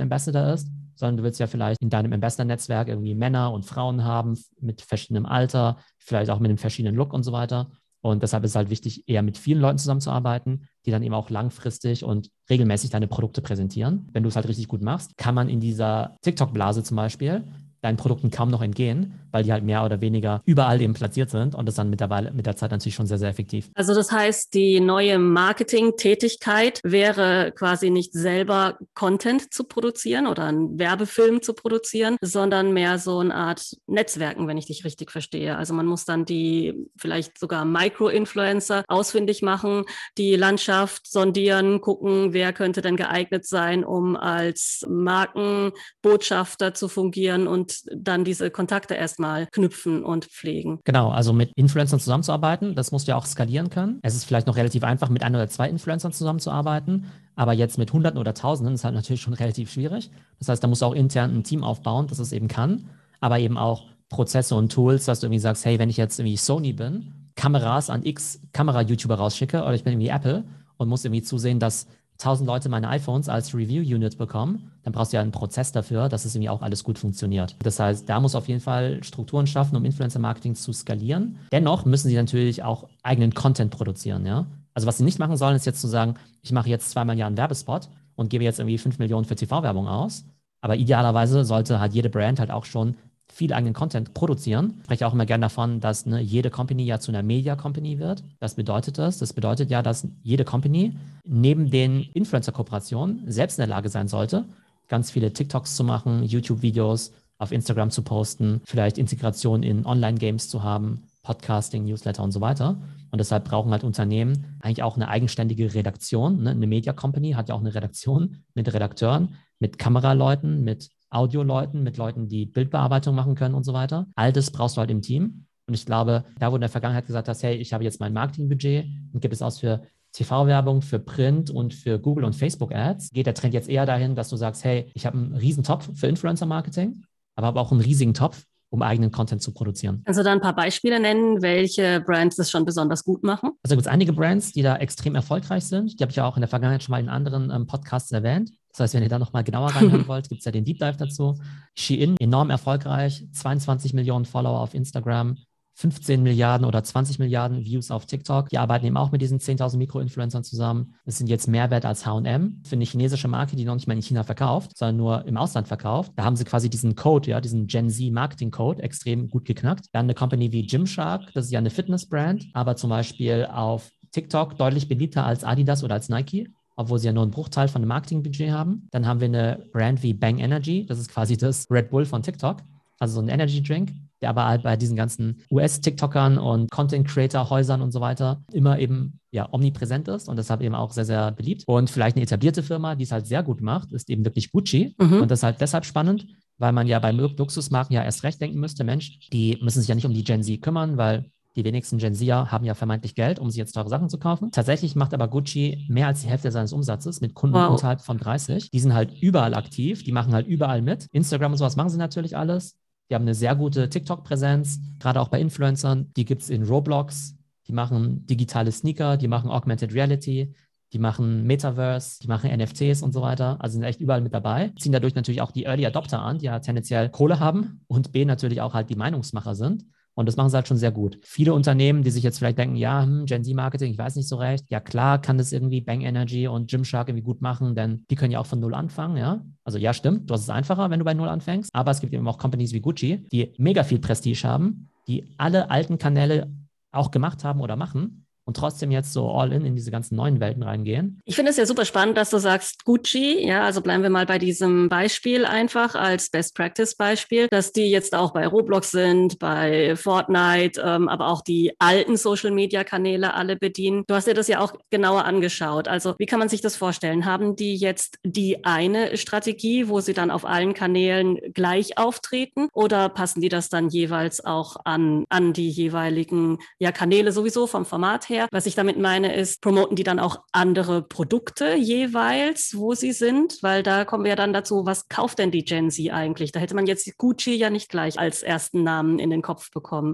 Ambassador 0.00 0.52
ist, 0.52 0.68
sondern 0.94 1.16
du 1.16 1.22
willst 1.24 1.40
ja 1.40 1.48
vielleicht 1.48 1.82
in 1.82 1.90
deinem 1.90 2.12
Ambassador-Netzwerk 2.12 2.86
irgendwie 2.86 3.16
Männer 3.16 3.52
und 3.52 3.66
Frauen 3.66 4.04
haben 4.04 4.38
mit 4.60 4.80
verschiedenem 4.80 5.26
Alter, 5.26 5.78
vielleicht 5.98 6.30
auch 6.30 6.38
mit 6.38 6.50
einem 6.50 6.58
verschiedenen 6.58 6.94
Look 6.94 7.12
und 7.12 7.24
so 7.24 7.32
weiter. 7.32 7.72
Und 8.02 8.22
deshalb 8.22 8.44
ist 8.44 8.52
es 8.52 8.56
halt 8.56 8.70
wichtig, 8.70 9.04
eher 9.08 9.22
mit 9.22 9.36
vielen 9.36 9.60
Leuten 9.60 9.78
zusammenzuarbeiten, 9.78 10.66
die 10.86 10.90
dann 10.90 11.02
eben 11.02 11.14
auch 11.14 11.30
langfristig 11.30 12.04
und 12.04 12.30
regelmäßig 12.48 12.90
deine 12.90 13.08
Produkte 13.08 13.42
präsentieren. 13.42 14.08
Wenn 14.12 14.22
du 14.22 14.28
es 14.28 14.36
halt 14.36 14.48
richtig 14.48 14.68
gut 14.68 14.82
machst, 14.82 15.16
kann 15.18 15.34
man 15.34 15.48
in 15.48 15.60
dieser 15.60 16.16
TikTok-Blase 16.22 16.82
zum 16.82 16.96
Beispiel 16.96 17.44
deinen 17.82 17.96
Produkten 17.96 18.30
kaum 18.30 18.50
noch 18.50 18.62
entgehen, 18.62 19.20
weil 19.30 19.44
die 19.44 19.52
halt 19.52 19.64
mehr 19.64 19.84
oder 19.84 20.00
weniger 20.00 20.42
überall 20.44 20.80
eben 20.80 20.94
platziert 20.94 21.30
sind 21.30 21.54
und 21.54 21.66
das 21.66 21.74
dann 21.76 21.90
mittlerweile 21.90 22.32
mit 22.32 22.46
der 22.46 22.56
Zeit 22.56 22.70
natürlich 22.70 22.94
schon 22.94 23.06
sehr, 23.06 23.18
sehr 23.18 23.28
effektiv. 23.28 23.70
Also 23.74 23.94
das 23.94 24.10
heißt, 24.12 24.54
die 24.54 24.80
neue 24.80 25.18
Marketing-Tätigkeit 25.18 26.80
wäre 26.82 27.52
quasi 27.56 27.90
nicht 27.90 28.12
selber 28.12 28.78
Content 28.94 29.52
zu 29.52 29.64
produzieren 29.64 30.26
oder 30.26 30.44
einen 30.44 30.78
Werbefilm 30.78 31.42
zu 31.42 31.54
produzieren, 31.54 32.16
sondern 32.20 32.72
mehr 32.72 32.98
so 32.98 33.18
eine 33.18 33.34
Art 33.34 33.76
Netzwerken, 33.86 34.46
wenn 34.48 34.58
ich 34.58 34.66
dich 34.66 34.84
richtig 34.84 35.10
verstehe. 35.10 35.56
Also 35.56 35.74
man 35.74 35.86
muss 35.86 36.04
dann 36.04 36.24
die 36.24 36.74
vielleicht 36.96 37.38
sogar 37.38 37.64
Micro-Influencer 37.64 38.84
ausfindig 38.88 39.42
machen, 39.42 39.84
die 40.18 40.36
Landschaft 40.36 41.10
sondieren, 41.10 41.80
gucken, 41.80 42.32
wer 42.32 42.52
könnte 42.52 42.82
denn 42.82 42.96
geeignet 42.96 43.46
sein, 43.46 43.84
um 43.84 44.16
als 44.16 44.84
Markenbotschafter 44.88 46.74
zu 46.74 46.88
fungieren 46.88 47.46
dann 47.94 48.24
diese 48.24 48.50
Kontakte 48.50 48.94
erstmal 48.94 49.46
knüpfen 49.46 50.04
und 50.04 50.26
pflegen. 50.26 50.80
Genau, 50.84 51.10
also 51.10 51.32
mit 51.32 51.52
Influencern 51.56 52.00
zusammenzuarbeiten, 52.00 52.74
das 52.74 52.92
musst 52.92 53.06
du 53.06 53.12
ja 53.12 53.16
auch 53.16 53.26
skalieren 53.26 53.70
können. 53.70 53.98
Es 54.02 54.14
ist 54.14 54.24
vielleicht 54.24 54.46
noch 54.46 54.56
relativ 54.56 54.84
einfach, 54.84 55.08
mit 55.08 55.22
ein 55.22 55.34
oder 55.34 55.48
zwei 55.48 55.68
Influencern 55.68 56.12
zusammenzuarbeiten, 56.12 57.06
aber 57.36 57.52
jetzt 57.52 57.78
mit 57.78 57.92
Hunderten 57.92 58.18
oder 58.18 58.34
Tausenden 58.34 58.74
ist 58.74 58.84
halt 58.84 58.94
natürlich 58.94 59.22
schon 59.22 59.34
relativ 59.34 59.70
schwierig. 59.70 60.10
Das 60.38 60.48
heißt, 60.48 60.62
da 60.62 60.68
musst 60.68 60.82
du 60.82 60.86
auch 60.86 60.94
intern 60.94 61.34
ein 61.34 61.44
Team 61.44 61.64
aufbauen, 61.64 62.06
das 62.06 62.18
es 62.18 62.32
eben 62.32 62.48
kann, 62.48 62.88
aber 63.20 63.38
eben 63.38 63.56
auch 63.56 63.86
Prozesse 64.08 64.54
und 64.56 64.72
Tools, 64.72 65.04
dass 65.04 65.20
du 65.20 65.26
irgendwie 65.26 65.40
sagst, 65.40 65.64
hey, 65.64 65.78
wenn 65.78 65.88
ich 65.88 65.96
jetzt 65.96 66.18
irgendwie 66.18 66.36
Sony 66.36 66.72
bin, 66.72 67.14
Kameras 67.36 67.88
an 67.90 68.04
X 68.04 68.40
Kamera-YouTuber 68.52 69.14
rausschicke 69.14 69.62
oder 69.62 69.74
ich 69.74 69.84
bin 69.84 69.94
irgendwie 69.94 70.08
Apple 70.08 70.44
und 70.76 70.88
muss 70.88 71.04
irgendwie 71.04 71.22
zusehen, 71.22 71.60
dass 71.60 71.86
1000 72.20 72.46
Leute 72.46 72.68
meine 72.68 72.88
iPhones 72.88 73.28
als 73.28 73.54
Review-Unit 73.54 74.18
bekommen, 74.18 74.70
dann 74.82 74.92
brauchst 74.92 75.12
du 75.12 75.16
ja 75.16 75.22
einen 75.22 75.32
Prozess 75.32 75.72
dafür, 75.72 76.08
dass 76.08 76.24
es 76.24 76.34
irgendwie 76.34 76.50
auch 76.50 76.62
alles 76.62 76.84
gut 76.84 76.98
funktioniert. 76.98 77.56
Das 77.62 77.80
heißt, 77.80 78.08
da 78.08 78.20
muss 78.20 78.34
auf 78.34 78.48
jeden 78.48 78.60
Fall 78.60 79.02
Strukturen 79.02 79.46
schaffen, 79.46 79.76
um 79.76 79.84
Influencer-Marketing 79.84 80.54
zu 80.54 80.72
skalieren. 80.72 81.38
Dennoch 81.50 81.84
müssen 81.84 82.08
sie 82.08 82.16
natürlich 82.16 82.62
auch 82.62 82.88
eigenen 83.02 83.34
Content 83.34 83.70
produzieren, 83.70 84.26
ja. 84.26 84.46
Also 84.74 84.86
was 84.86 84.98
sie 84.98 85.04
nicht 85.04 85.18
machen 85.18 85.36
sollen, 85.36 85.56
ist 85.56 85.66
jetzt 85.66 85.80
zu 85.80 85.88
sagen, 85.88 86.14
ich 86.42 86.52
mache 86.52 86.68
jetzt 86.68 86.90
zweimal 86.90 87.14
im 87.14 87.18
Jahr 87.18 87.26
einen 87.26 87.36
Werbespot 87.36 87.88
und 88.14 88.30
gebe 88.30 88.44
jetzt 88.44 88.60
irgendwie 88.60 88.78
5 88.78 88.98
Millionen 88.98 89.24
für 89.24 89.34
TV-Werbung 89.34 89.88
aus. 89.88 90.24
Aber 90.60 90.76
idealerweise 90.76 91.44
sollte 91.44 91.80
halt 91.80 91.94
jede 91.94 92.10
Brand 92.10 92.38
halt 92.38 92.50
auch 92.50 92.64
schon 92.64 92.96
viel 93.32 93.52
eigenen 93.52 93.74
Content 93.74 94.14
produzieren. 94.14 94.74
Ich 94.78 94.84
spreche 94.84 95.06
auch 95.06 95.12
immer 95.12 95.26
gerne 95.26 95.42
davon, 95.42 95.80
dass 95.80 96.06
ne, 96.06 96.20
jede 96.20 96.50
Company 96.50 96.84
ja 96.84 97.00
zu 97.00 97.10
einer 97.12 97.22
Media 97.22 97.56
Company 97.56 97.98
wird. 97.98 98.24
Das 98.38 98.54
bedeutet 98.54 98.98
das. 98.98 99.18
Das 99.18 99.32
bedeutet 99.32 99.70
ja, 99.70 99.82
dass 99.82 100.06
jede 100.22 100.44
Company 100.44 100.96
neben 101.24 101.70
den 101.70 102.02
Influencer-Kooperationen 102.14 103.22
selbst 103.26 103.58
in 103.58 103.62
der 103.62 103.68
Lage 103.68 103.88
sein 103.88 104.08
sollte, 104.08 104.44
ganz 104.88 105.10
viele 105.10 105.32
TikToks 105.32 105.76
zu 105.76 105.84
machen, 105.84 106.24
YouTube-Videos 106.24 107.12
auf 107.38 107.52
Instagram 107.52 107.90
zu 107.90 108.02
posten, 108.02 108.60
vielleicht 108.64 108.98
Integration 108.98 109.62
in 109.62 109.86
Online-Games 109.86 110.48
zu 110.48 110.62
haben, 110.62 111.04
Podcasting, 111.22 111.84
Newsletter 111.84 112.22
und 112.22 112.32
so 112.32 112.40
weiter. 112.40 112.76
Und 113.10 113.18
deshalb 113.18 113.44
brauchen 113.44 113.72
halt 113.72 113.84
Unternehmen 113.84 114.58
eigentlich 114.60 114.82
auch 114.82 114.96
eine 114.96 115.08
eigenständige 115.08 115.74
Redaktion. 115.74 116.42
Ne? 116.42 116.50
Eine 116.50 116.66
Media 116.66 116.92
Company 116.92 117.32
hat 117.32 117.48
ja 117.48 117.54
auch 117.54 117.60
eine 117.60 117.74
Redaktion 117.74 118.44
mit 118.54 118.72
Redakteuren, 118.72 119.36
mit 119.58 119.78
Kameraleuten, 119.78 120.62
mit 120.64 120.90
Audioleuten, 121.10 121.82
mit 121.82 121.96
Leuten, 121.96 122.28
die 122.28 122.46
Bildbearbeitung 122.46 123.14
machen 123.14 123.34
können 123.34 123.54
und 123.54 123.64
so 123.64 123.72
weiter. 123.72 124.06
All 124.14 124.32
das 124.32 124.50
brauchst 124.50 124.76
du 124.76 124.80
halt 124.80 124.90
im 124.90 125.02
Team. 125.02 125.46
Und 125.66 125.74
ich 125.74 125.86
glaube, 125.86 126.24
da 126.38 126.50
wo 126.50 126.56
in 126.56 126.60
der 126.60 126.70
Vergangenheit 126.70 127.06
gesagt 127.06 127.28
hast, 127.28 127.42
hey, 127.42 127.56
ich 127.56 127.72
habe 127.72 127.84
jetzt 127.84 128.00
mein 128.00 128.12
Marketingbudget 128.12 128.86
und 129.12 129.20
gibt 129.20 129.34
es 129.34 129.42
aus 129.42 129.60
für 129.60 129.82
TV-Werbung, 130.12 130.82
für 130.82 130.98
Print 130.98 131.50
und 131.50 131.74
für 131.74 131.98
Google 131.98 132.24
und 132.24 132.34
Facebook-Ads, 132.34 133.10
geht 133.10 133.26
der 133.26 133.34
Trend 133.34 133.54
jetzt 133.54 133.68
eher 133.68 133.86
dahin, 133.86 134.16
dass 134.16 134.28
du 134.28 134.36
sagst, 134.36 134.64
hey, 134.64 134.90
ich 134.94 135.06
habe 135.06 135.16
einen 135.16 135.36
riesen 135.36 135.62
Topf 135.62 135.88
für 135.94 136.08
Influencer-Marketing, 136.08 137.04
aber 137.36 137.46
habe 137.46 137.60
auch 137.60 137.70
einen 137.70 137.80
riesigen 137.80 138.14
Topf 138.14 138.44
um 138.70 138.82
eigenen 138.82 139.10
Content 139.10 139.42
zu 139.42 139.52
produzieren. 139.52 140.02
Kannst 140.04 140.20
du 140.20 140.24
da 140.24 140.32
ein 140.32 140.40
paar 140.40 140.54
Beispiele 140.54 141.00
nennen, 141.00 141.42
welche 141.42 142.00
Brands 142.00 142.36
das 142.36 142.50
schon 142.50 142.64
besonders 142.64 143.04
gut 143.04 143.24
machen? 143.24 143.50
Also 143.64 143.74
gibt 143.74 143.86
es 143.86 143.92
einige 143.92 144.12
Brands, 144.12 144.52
die 144.52 144.62
da 144.62 144.76
extrem 144.76 145.16
erfolgreich 145.16 145.64
sind. 145.64 145.98
Die 145.98 146.02
habe 146.02 146.10
ich 146.10 146.16
ja 146.16 146.24
auch 146.24 146.36
in 146.36 146.40
der 146.40 146.48
Vergangenheit 146.48 146.82
schon 146.82 146.92
mal 146.92 147.00
in 147.00 147.08
anderen 147.08 147.50
ähm, 147.50 147.66
Podcasts 147.66 148.12
erwähnt. 148.12 148.52
Das 148.72 148.80
heißt, 148.80 148.94
wenn 148.94 149.02
ihr 149.02 149.08
da 149.08 149.18
nochmal 149.18 149.44
genauer 149.44 149.70
reinhören 149.70 150.06
wollt, 150.08 150.28
gibt 150.28 150.40
es 150.40 150.44
ja 150.44 150.52
den 150.52 150.64
Deep 150.64 150.78
Dive 150.78 150.96
dazu. 150.96 151.38
Shein, 151.76 152.16
enorm 152.18 152.50
erfolgreich, 152.50 153.26
22 153.32 153.94
Millionen 153.94 154.24
Follower 154.24 154.60
auf 154.60 154.74
Instagram, 154.74 155.36
15 155.80 156.22
Milliarden 156.22 156.66
oder 156.66 156.84
20 156.84 157.18
Milliarden 157.18 157.64
Views 157.64 157.90
auf 157.90 158.04
TikTok. 158.04 158.50
Die 158.50 158.58
arbeiten 158.58 158.84
eben 158.84 158.98
auch 158.98 159.12
mit 159.12 159.22
diesen 159.22 159.38
10.000 159.38 159.78
Mikroinfluencern 159.78 160.44
zusammen. 160.44 160.94
Das 161.06 161.16
sind 161.16 161.28
jetzt 161.28 161.48
mehr 161.48 161.70
wert 161.70 161.86
als 161.86 162.04
H&M 162.04 162.62
für 162.66 162.76
eine 162.76 162.84
chinesische 162.84 163.28
Marke, 163.28 163.56
die 163.56 163.64
noch 163.64 163.74
nicht 163.74 163.86
mal 163.86 163.94
in 163.94 164.02
China 164.02 164.22
verkauft, 164.22 164.76
sondern 164.76 164.96
nur 164.98 165.24
im 165.24 165.38
Ausland 165.38 165.68
verkauft. 165.68 166.12
Da 166.16 166.24
haben 166.24 166.36
sie 166.36 166.44
quasi 166.44 166.68
diesen 166.68 166.96
Code, 166.96 167.30
ja, 167.30 167.40
diesen 167.40 167.66
Gen 167.66 167.88
Z 167.88 168.12
Marketing 168.12 168.50
Code 168.50 168.82
extrem 168.82 169.30
gut 169.30 169.46
geknackt. 169.46 169.86
Dann 169.92 170.04
eine 170.04 170.14
Company 170.14 170.52
wie 170.52 170.66
Gymshark, 170.66 171.32
das 171.32 171.46
ist 171.46 171.50
ja 171.50 171.58
eine 171.58 171.70
Fitness-Brand, 171.70 172.48
aber 172.52 172.76
zum 172.76 172.90
Beispiel 172.90 173.46
auf 173.50 173.90
TikTok 174.12 174.58
deutlich 174.58 174.86
beliebter 174.86 175.24
als 175.24 175.44
Adidas 175.44 175.82
oder 175.82 175.94
als 175.94 176.10
Nike 176.10 176.52
obwohl 176.80 176.98
sie 176.98 177.06
ja 177.06 177.12
nur 177.12 177.22
einen 177.22 177.30
Bruchteil 177.30 177.68
von 177.68 177.82
dem 177.82 177.88
Marketingbudget 177.88 178.50
haben. 178.50 178.88
Dann 178.90 179.06
haben 179.06 179.20
wir 179.20 179.28
eine 179.28 179.66
Brand 179.72 180.02
wie 180.02 180.14
Bang 180.14 180.38
Energy, 180.38 180.86
das 180.86 180.98
ist 180.98 181.10
quasi 181.10 181.36
das 181.36 181.66
Red 181.70 181.90
Bull 181.90 182.06
von 182.06 182.22
TikTok, 182.22 182.62
also 182.98 183.14
so 183.14 183.20
ein 183.20 183.28
Energy 183.28 183.62
Drink, 183.62 183.92
der 184.22 184.30
aber 184.30 184.46
halt 184.46 184.62
bei 184.62 184.76
diesen 184.76 184.96
ganzen 184.96 185.42
US-TikTokern 185.50 186.38
und 186.38 186.70
Content-Creator-Häusern 186.70 187.82
und 187.82 187.92
so 187.92 188.00
weiter 188.00 188.42
immer 188.52 188.78
eben 188.78 189.20
ja 189.30 189.48
omnipräsent 189.52 190.08
ist 190.08 190.28
und 190.28 190.36
deshalb 190.36 190.62
eben 190.62 190.74
auch 190.74 190.92
sehr, 190.92 191.04
sehr 191.04 191.32
beliebt. 191.32 191.64
Und 191.66 191.90
vielleicht 191.90 192.16
eine 192.16 192.24
etablierte 192.24 192.62
Firma, 192.62 192.94
die 192.94 193.04
es 193.04 193.12
halt 193.12 193.26
sehr 193.26 193.42
gut 193.42 193.60
macht, 193.60 193.92
ist 193.92 194.10
eben 194.10 194.24
wirklich 194.24 194.50
Gucci. 194.50 194.94
Mhm. 194.98 195.22
Und 195.22 195.30
das 195.30 195.40
ist 195.40 195.42
halt 195.44 195.60
deshalb 195.60 195.84
spannend, 195.84 196.26
weil 196.58 196.72
man 196.72 196.86
ja 196.86 196.98
bei 196.98 197.12
Luxusmarken 197.12 197.94
ja 197.94 198.04
erst 198.04 198.24
recht 198.24 198.40
denken 198.40 198.58
müsste, 198.58 198.84
Mensch, 198.84 199.28
die 199.32 199.58
müssen 199.62 199.80
sich 199.80 199.88
ja 199.88 199.94
nicht 199.94 200.06
um 200.06 200.14
die 200.14 200.24
Gen 200.24 200.42
Z 200.42 200.60
kümmern, 200.60 200.96
weil 200.96 201.30
die 201.56 201.64
wenigsten 201.64 201.98
Gen 201.98 202.14
Zer 202.14 202.50
haben 202.52 202.64
ja 202.64 202.74
vermeintlich 202.74 203.14
Geld, 203.14 203.38
um 203.38 203.50
sich 203.50 203.58
jetzt 203.58 203.72
teure 203.72 203.88
Sachen 203.88 204.08
zu 204.08 204.18
kaufen. 204.18 204.52
Tatsächlich 204.52 204.94
macht 204.94 205.12
aber 205.14 205.28
Gucci 205.28 205.84
mehr 205.88 206.06
als 206.06 206.22
die 206.22 206.28
Hälfte 206.28 206.52
seines 206.52 206.72
Umsatzes 206.72 207.20
mit 207.20 207.34
Kunden 207.34 207.56
wow. 207.56 207.70
unterhalb 207.70 208.00
von 208.00 208.18
30. 208.18 208.70
Die 208.70 208.78
sind 208.78 208.94
halt 208.94 209.12
überall 209.20 209.54
aktiv, 209.54 210.04
die 210.04 210.12
machen 210.12 210.32
halt 210.32 210.46
überall 210.46 210.80
mit. 210.82 211.06
Instagram 211.12 211.52
und 211.52 211.58
sowas 211.58 211.76
machen 211.76 211.90
sie 211.90 211.98
natürlich 211.98 212.36
alles. 212.36 212.76
Die 213.10 213.16
haben 213.16 213.22
eine 213.22 213.34
sehr 213.34 213.56
gute 213.56 213.88
TikTok-Präsenz, 213.88 214.78
gerade 215.00 215.20
auch 215.20 215.28
bei 215.28 215.40
Influencern. 215.40 216.12
Die 216.16 216.24
gibt 216.24 216.42
es 216.42 216.50
in 216.50 216.62
Roblox. 216.62 217.34
Die 217.66 217.72
machen 217.72 218.26
digitale 218.26 218.72
Sneaker, 218.72 219.16
die 219.16 219.28
machen 219.28 219.50
Augmented 219.50 219.94
Reality, 219.94 220.52
die 220.92 220.98
machen 220.98 221.44
Metaverse, 221.44 222.18
die 222.20 222.26
machen 222.26 222.50
NFTs 222.50 223.02
und 223.02 223.12
so 223.12 223.22
weiter. 223.22 223.56
Also 223.60 223.74
sind 223.74 223.84
echt 223.84 224.00
überall 224.00 224.20
mit 224.20 224.34
dabei. 224.34 224.72
Ziehen 224.78 224.90
dadurch 224.90 225.14
natürlich 225.14 225.40
auch 225.40 225.52
die 225.52 225.64
Early 225.64 225.86
Adopter 225.86 226.20
an, 226.20 226.38
die 226.38 226.46
ja 226.46 226.58
tendenziell 226.58 227.10
Kohle 227.10 227.38
haben 227.38 227.84
und 227.86 228.10
B 228.10 228.24
natürlich 228.24 228.60
auch 228.60 228.74
halt 228.74 228.90
die 228.90 228.96
Meinungsmacher 228.96 229.54
sind. 229.54 229.84
Und 230.14 230.26
das 230.26 230.36
machen 230.36 230.50
sie 230.50 230.56
halt 230.56 230.68
schon 230.68 230.76
sehr 230.76 230.90
gut. 230.90 231.18
Viele 231.22 231.54
Unternehmen, 231.54 232.02
die 232.02 232.10
sich 232.10 232.22
jetzt 232.22 232.38
vielleicht 232.38 232.58
denken, 232.58 232.76
ja, 232.76 233.02
hm, 233.02 233.26
Gen 233.26 233.44
Z-Marketing, 233.44 233.92
ich 233.92 233.98
weiß 233.98 234.16
nicht 234.16 234.28
so 234.28 234.36
recht. 234.36 234.64
Ja, 234.68 234.80
klar 234.80 235.20
kann 235.20 235.38
das 235.38 235.52
irgendwie 235.52 235.80
Bang 235.80 236.02
Energy 236.02 236.48
und 236.48 236.70
Gymshark 236.70 237.08
irgendwie 237.08 237.24
gut 237.24 237.40
machen, 237.40 237.74
denn 237.74 238.04
die 238.10 238.16
können 238.16 238.32
ja 238.32 238.40
auch 238.40 238.46
von 238.46 238.60
Null 238.60 238.74
anfangen, 238.74 239.16
ja. 239.16 239.44
Also 239.64 239.78
ja, 239.78 239.94
stimmt, 239.94 240.28
du 240.28 240.34
hast 240.34 240.42
es 240.42 240.50
einfacher, 240.50 240.90
wenn 240.90 240.98
du 240.98 241.04
bei 241.04 241.14
Null 241.14 241.28
anfängst. 241.28 241.70
Aber 241.72 241.90
es 241.90 242.00
gibt 242.00 242.12
eben 242.12 242.26
auch 242.26 242.38
Companies 242.38 242.72
wie 242.72 242.80
Gucci, 242.80 243.26
die 243.32 243.52
mega 243.58 243.84
viel 243.84 243.98
Prestige 243.98 244.42
haben, 244.44 244.90
die 245.06 245.24
alle 245.38 245.70
alten 245.70 245.98
Kanäle 245.98 246.52
auch 246.92 247.10
gemacht 247.10 247.44
haben 247.44 247.60
oder 247.60 247.76
machen 247.76 248.26
und 248.50 248.56
trotzdem 248.56 248.90
jetzt 248.90 249.12
so 249.12 249.30
all 249.30 249.52
in 249.52 249.64
in 249.64 249.76
diese 249.76 249.92
ganzen 249.92 250.16
neuen 250.16 250.40
Welten 250.40 250.64
reingehen. 250.64 251.22
Ich 251.24 251.36
finde 251.36 251.52
es 251.52 251.56
ja 251.56 251.66
super 251.66 251.84
spannend, 251.84 252.16
dass 252.16 252.30
du 252.30 252.38
sagst 252.38 252.84
Gucci, 252.84 253.46
ja, 253.46 253.62
also 253.62 253.80
bleiben 253.80 254.02
wir 254.02 254.10
mal 254.10 254.26
bei 254.26 254.38
diesem 254.38 254.88
Beispiel 254.88 255.44
einfach 255.44 255.94
als 255.94 256.30
Best 256.30 256.56
Practice 256.56 256.96
Beispiel, 256.96 257.46
dass 257.48 257.72
die 257.72 257.88
jetzt 257.90 258.12
auch 258.12 258.32
bei 258.32 258.48
Roblox 258.48 258.90
sind, 258.90 259.38
bei 259.38 259.94
Fortnite, 259.94 260.82
ähm, 260.84 261.08
aber 261.08 261.28
auch 261.28 261.42
die 261.42 261.72
alten 261.78 262.16
Social 262.16 262.50
Media 262.50 262.82
Kanäle 262.82 263.34
alle 263.34 263.54
bedienen. 263.54 264.02
Du 264.08 264.16
hast 264.16 264.26
dir 264.26 264.34
das 264.34 264.48
ja 264.48 264.58
auch 264.58 264.74
genauer 264.90 265.26
angeschaut. 265.26 265.86
Also 265.86 266.16
wie 266.18 266.26
kann 266.26 266.40
man 266.40 266.48
sich 266.48 266.60
das 266.60 266.74
vorstellen? 266.74 267.26
Haben 267.26 267.54
die 267.54 267.76
jetzt 267.76 268.18
die 268.24 268.64
eine 268.64 269.16
Strategie, 269.16 269.86
wo 269.86 270.00
sie 270.00 270.12
dann 270.12 270.32
auf 270.32 270.44
allen 270.44 270.74
Kanälen 270.74 271.38
gleich 271.54 271.98
auftreten 271.98 272.66
oder 272.72 273.08
passen 273.10 273.40
die 273.40 273.48
das 273.48 273.68
dann 273.68 273.90
jeweils 273.90 274.44
auch 274.44 274.74
an, 274.84 275.24
an 275.28 275.52
die 275.52 275.70
jeweiligen 275.70 276.58
ja, 276.80 276.90
Kanäle 276.90 277.30
sowieso 277.30 277.68
vom 277.68 277.86
Format 277.86 278.28
her? 278.28 278.39
Her. 278.40 278.48
Was 278.50 278.66
ich 278.66 278.74
damit 278.74 278.98
meine, 278.98 279.34
ist, 279.34 279.60
promoten 279.60 279.96
die 279.96 280.02
dann 280.02 280.18
auch 280.18 280.40
andere 280.52 281.02
Produkte 281.02 281.74
jeweils, 281.74 282.74
wo 282.76 282.94
sie 282.94 283.12
sind? 283.12 283.58
Weil 283.62 283.82
da 283.82 284.04
kommen 284.04 284.24
wir 284.24 284.30
ja 284.30 284.36
dann 284.36 284.52
dazu, 284.52 284.86
was 284.86 285.08
kauft 285.08 285.38
denn 285.38 285.50
die 285.50 285.64
Gen 285.64 285.90
Z 285.90 286.10
eigentlich? 286.10 286.52
Da 286.52 286.60
hätte 286.60 286.74
man 286.74 286.86
jetzt 286.86 287.16
Gucci 287.16 287.54
ja 287.54 287.70
nicht 287.70 287.88
gleich 287.88 288.18
als 288.18 288.42
ersten 288.42 288.82
Namen 288.82 289.18
in 289.18 289.30
den 289.30 289.42
Kopf 289.42 289.70
bekommen. 289.70 290.12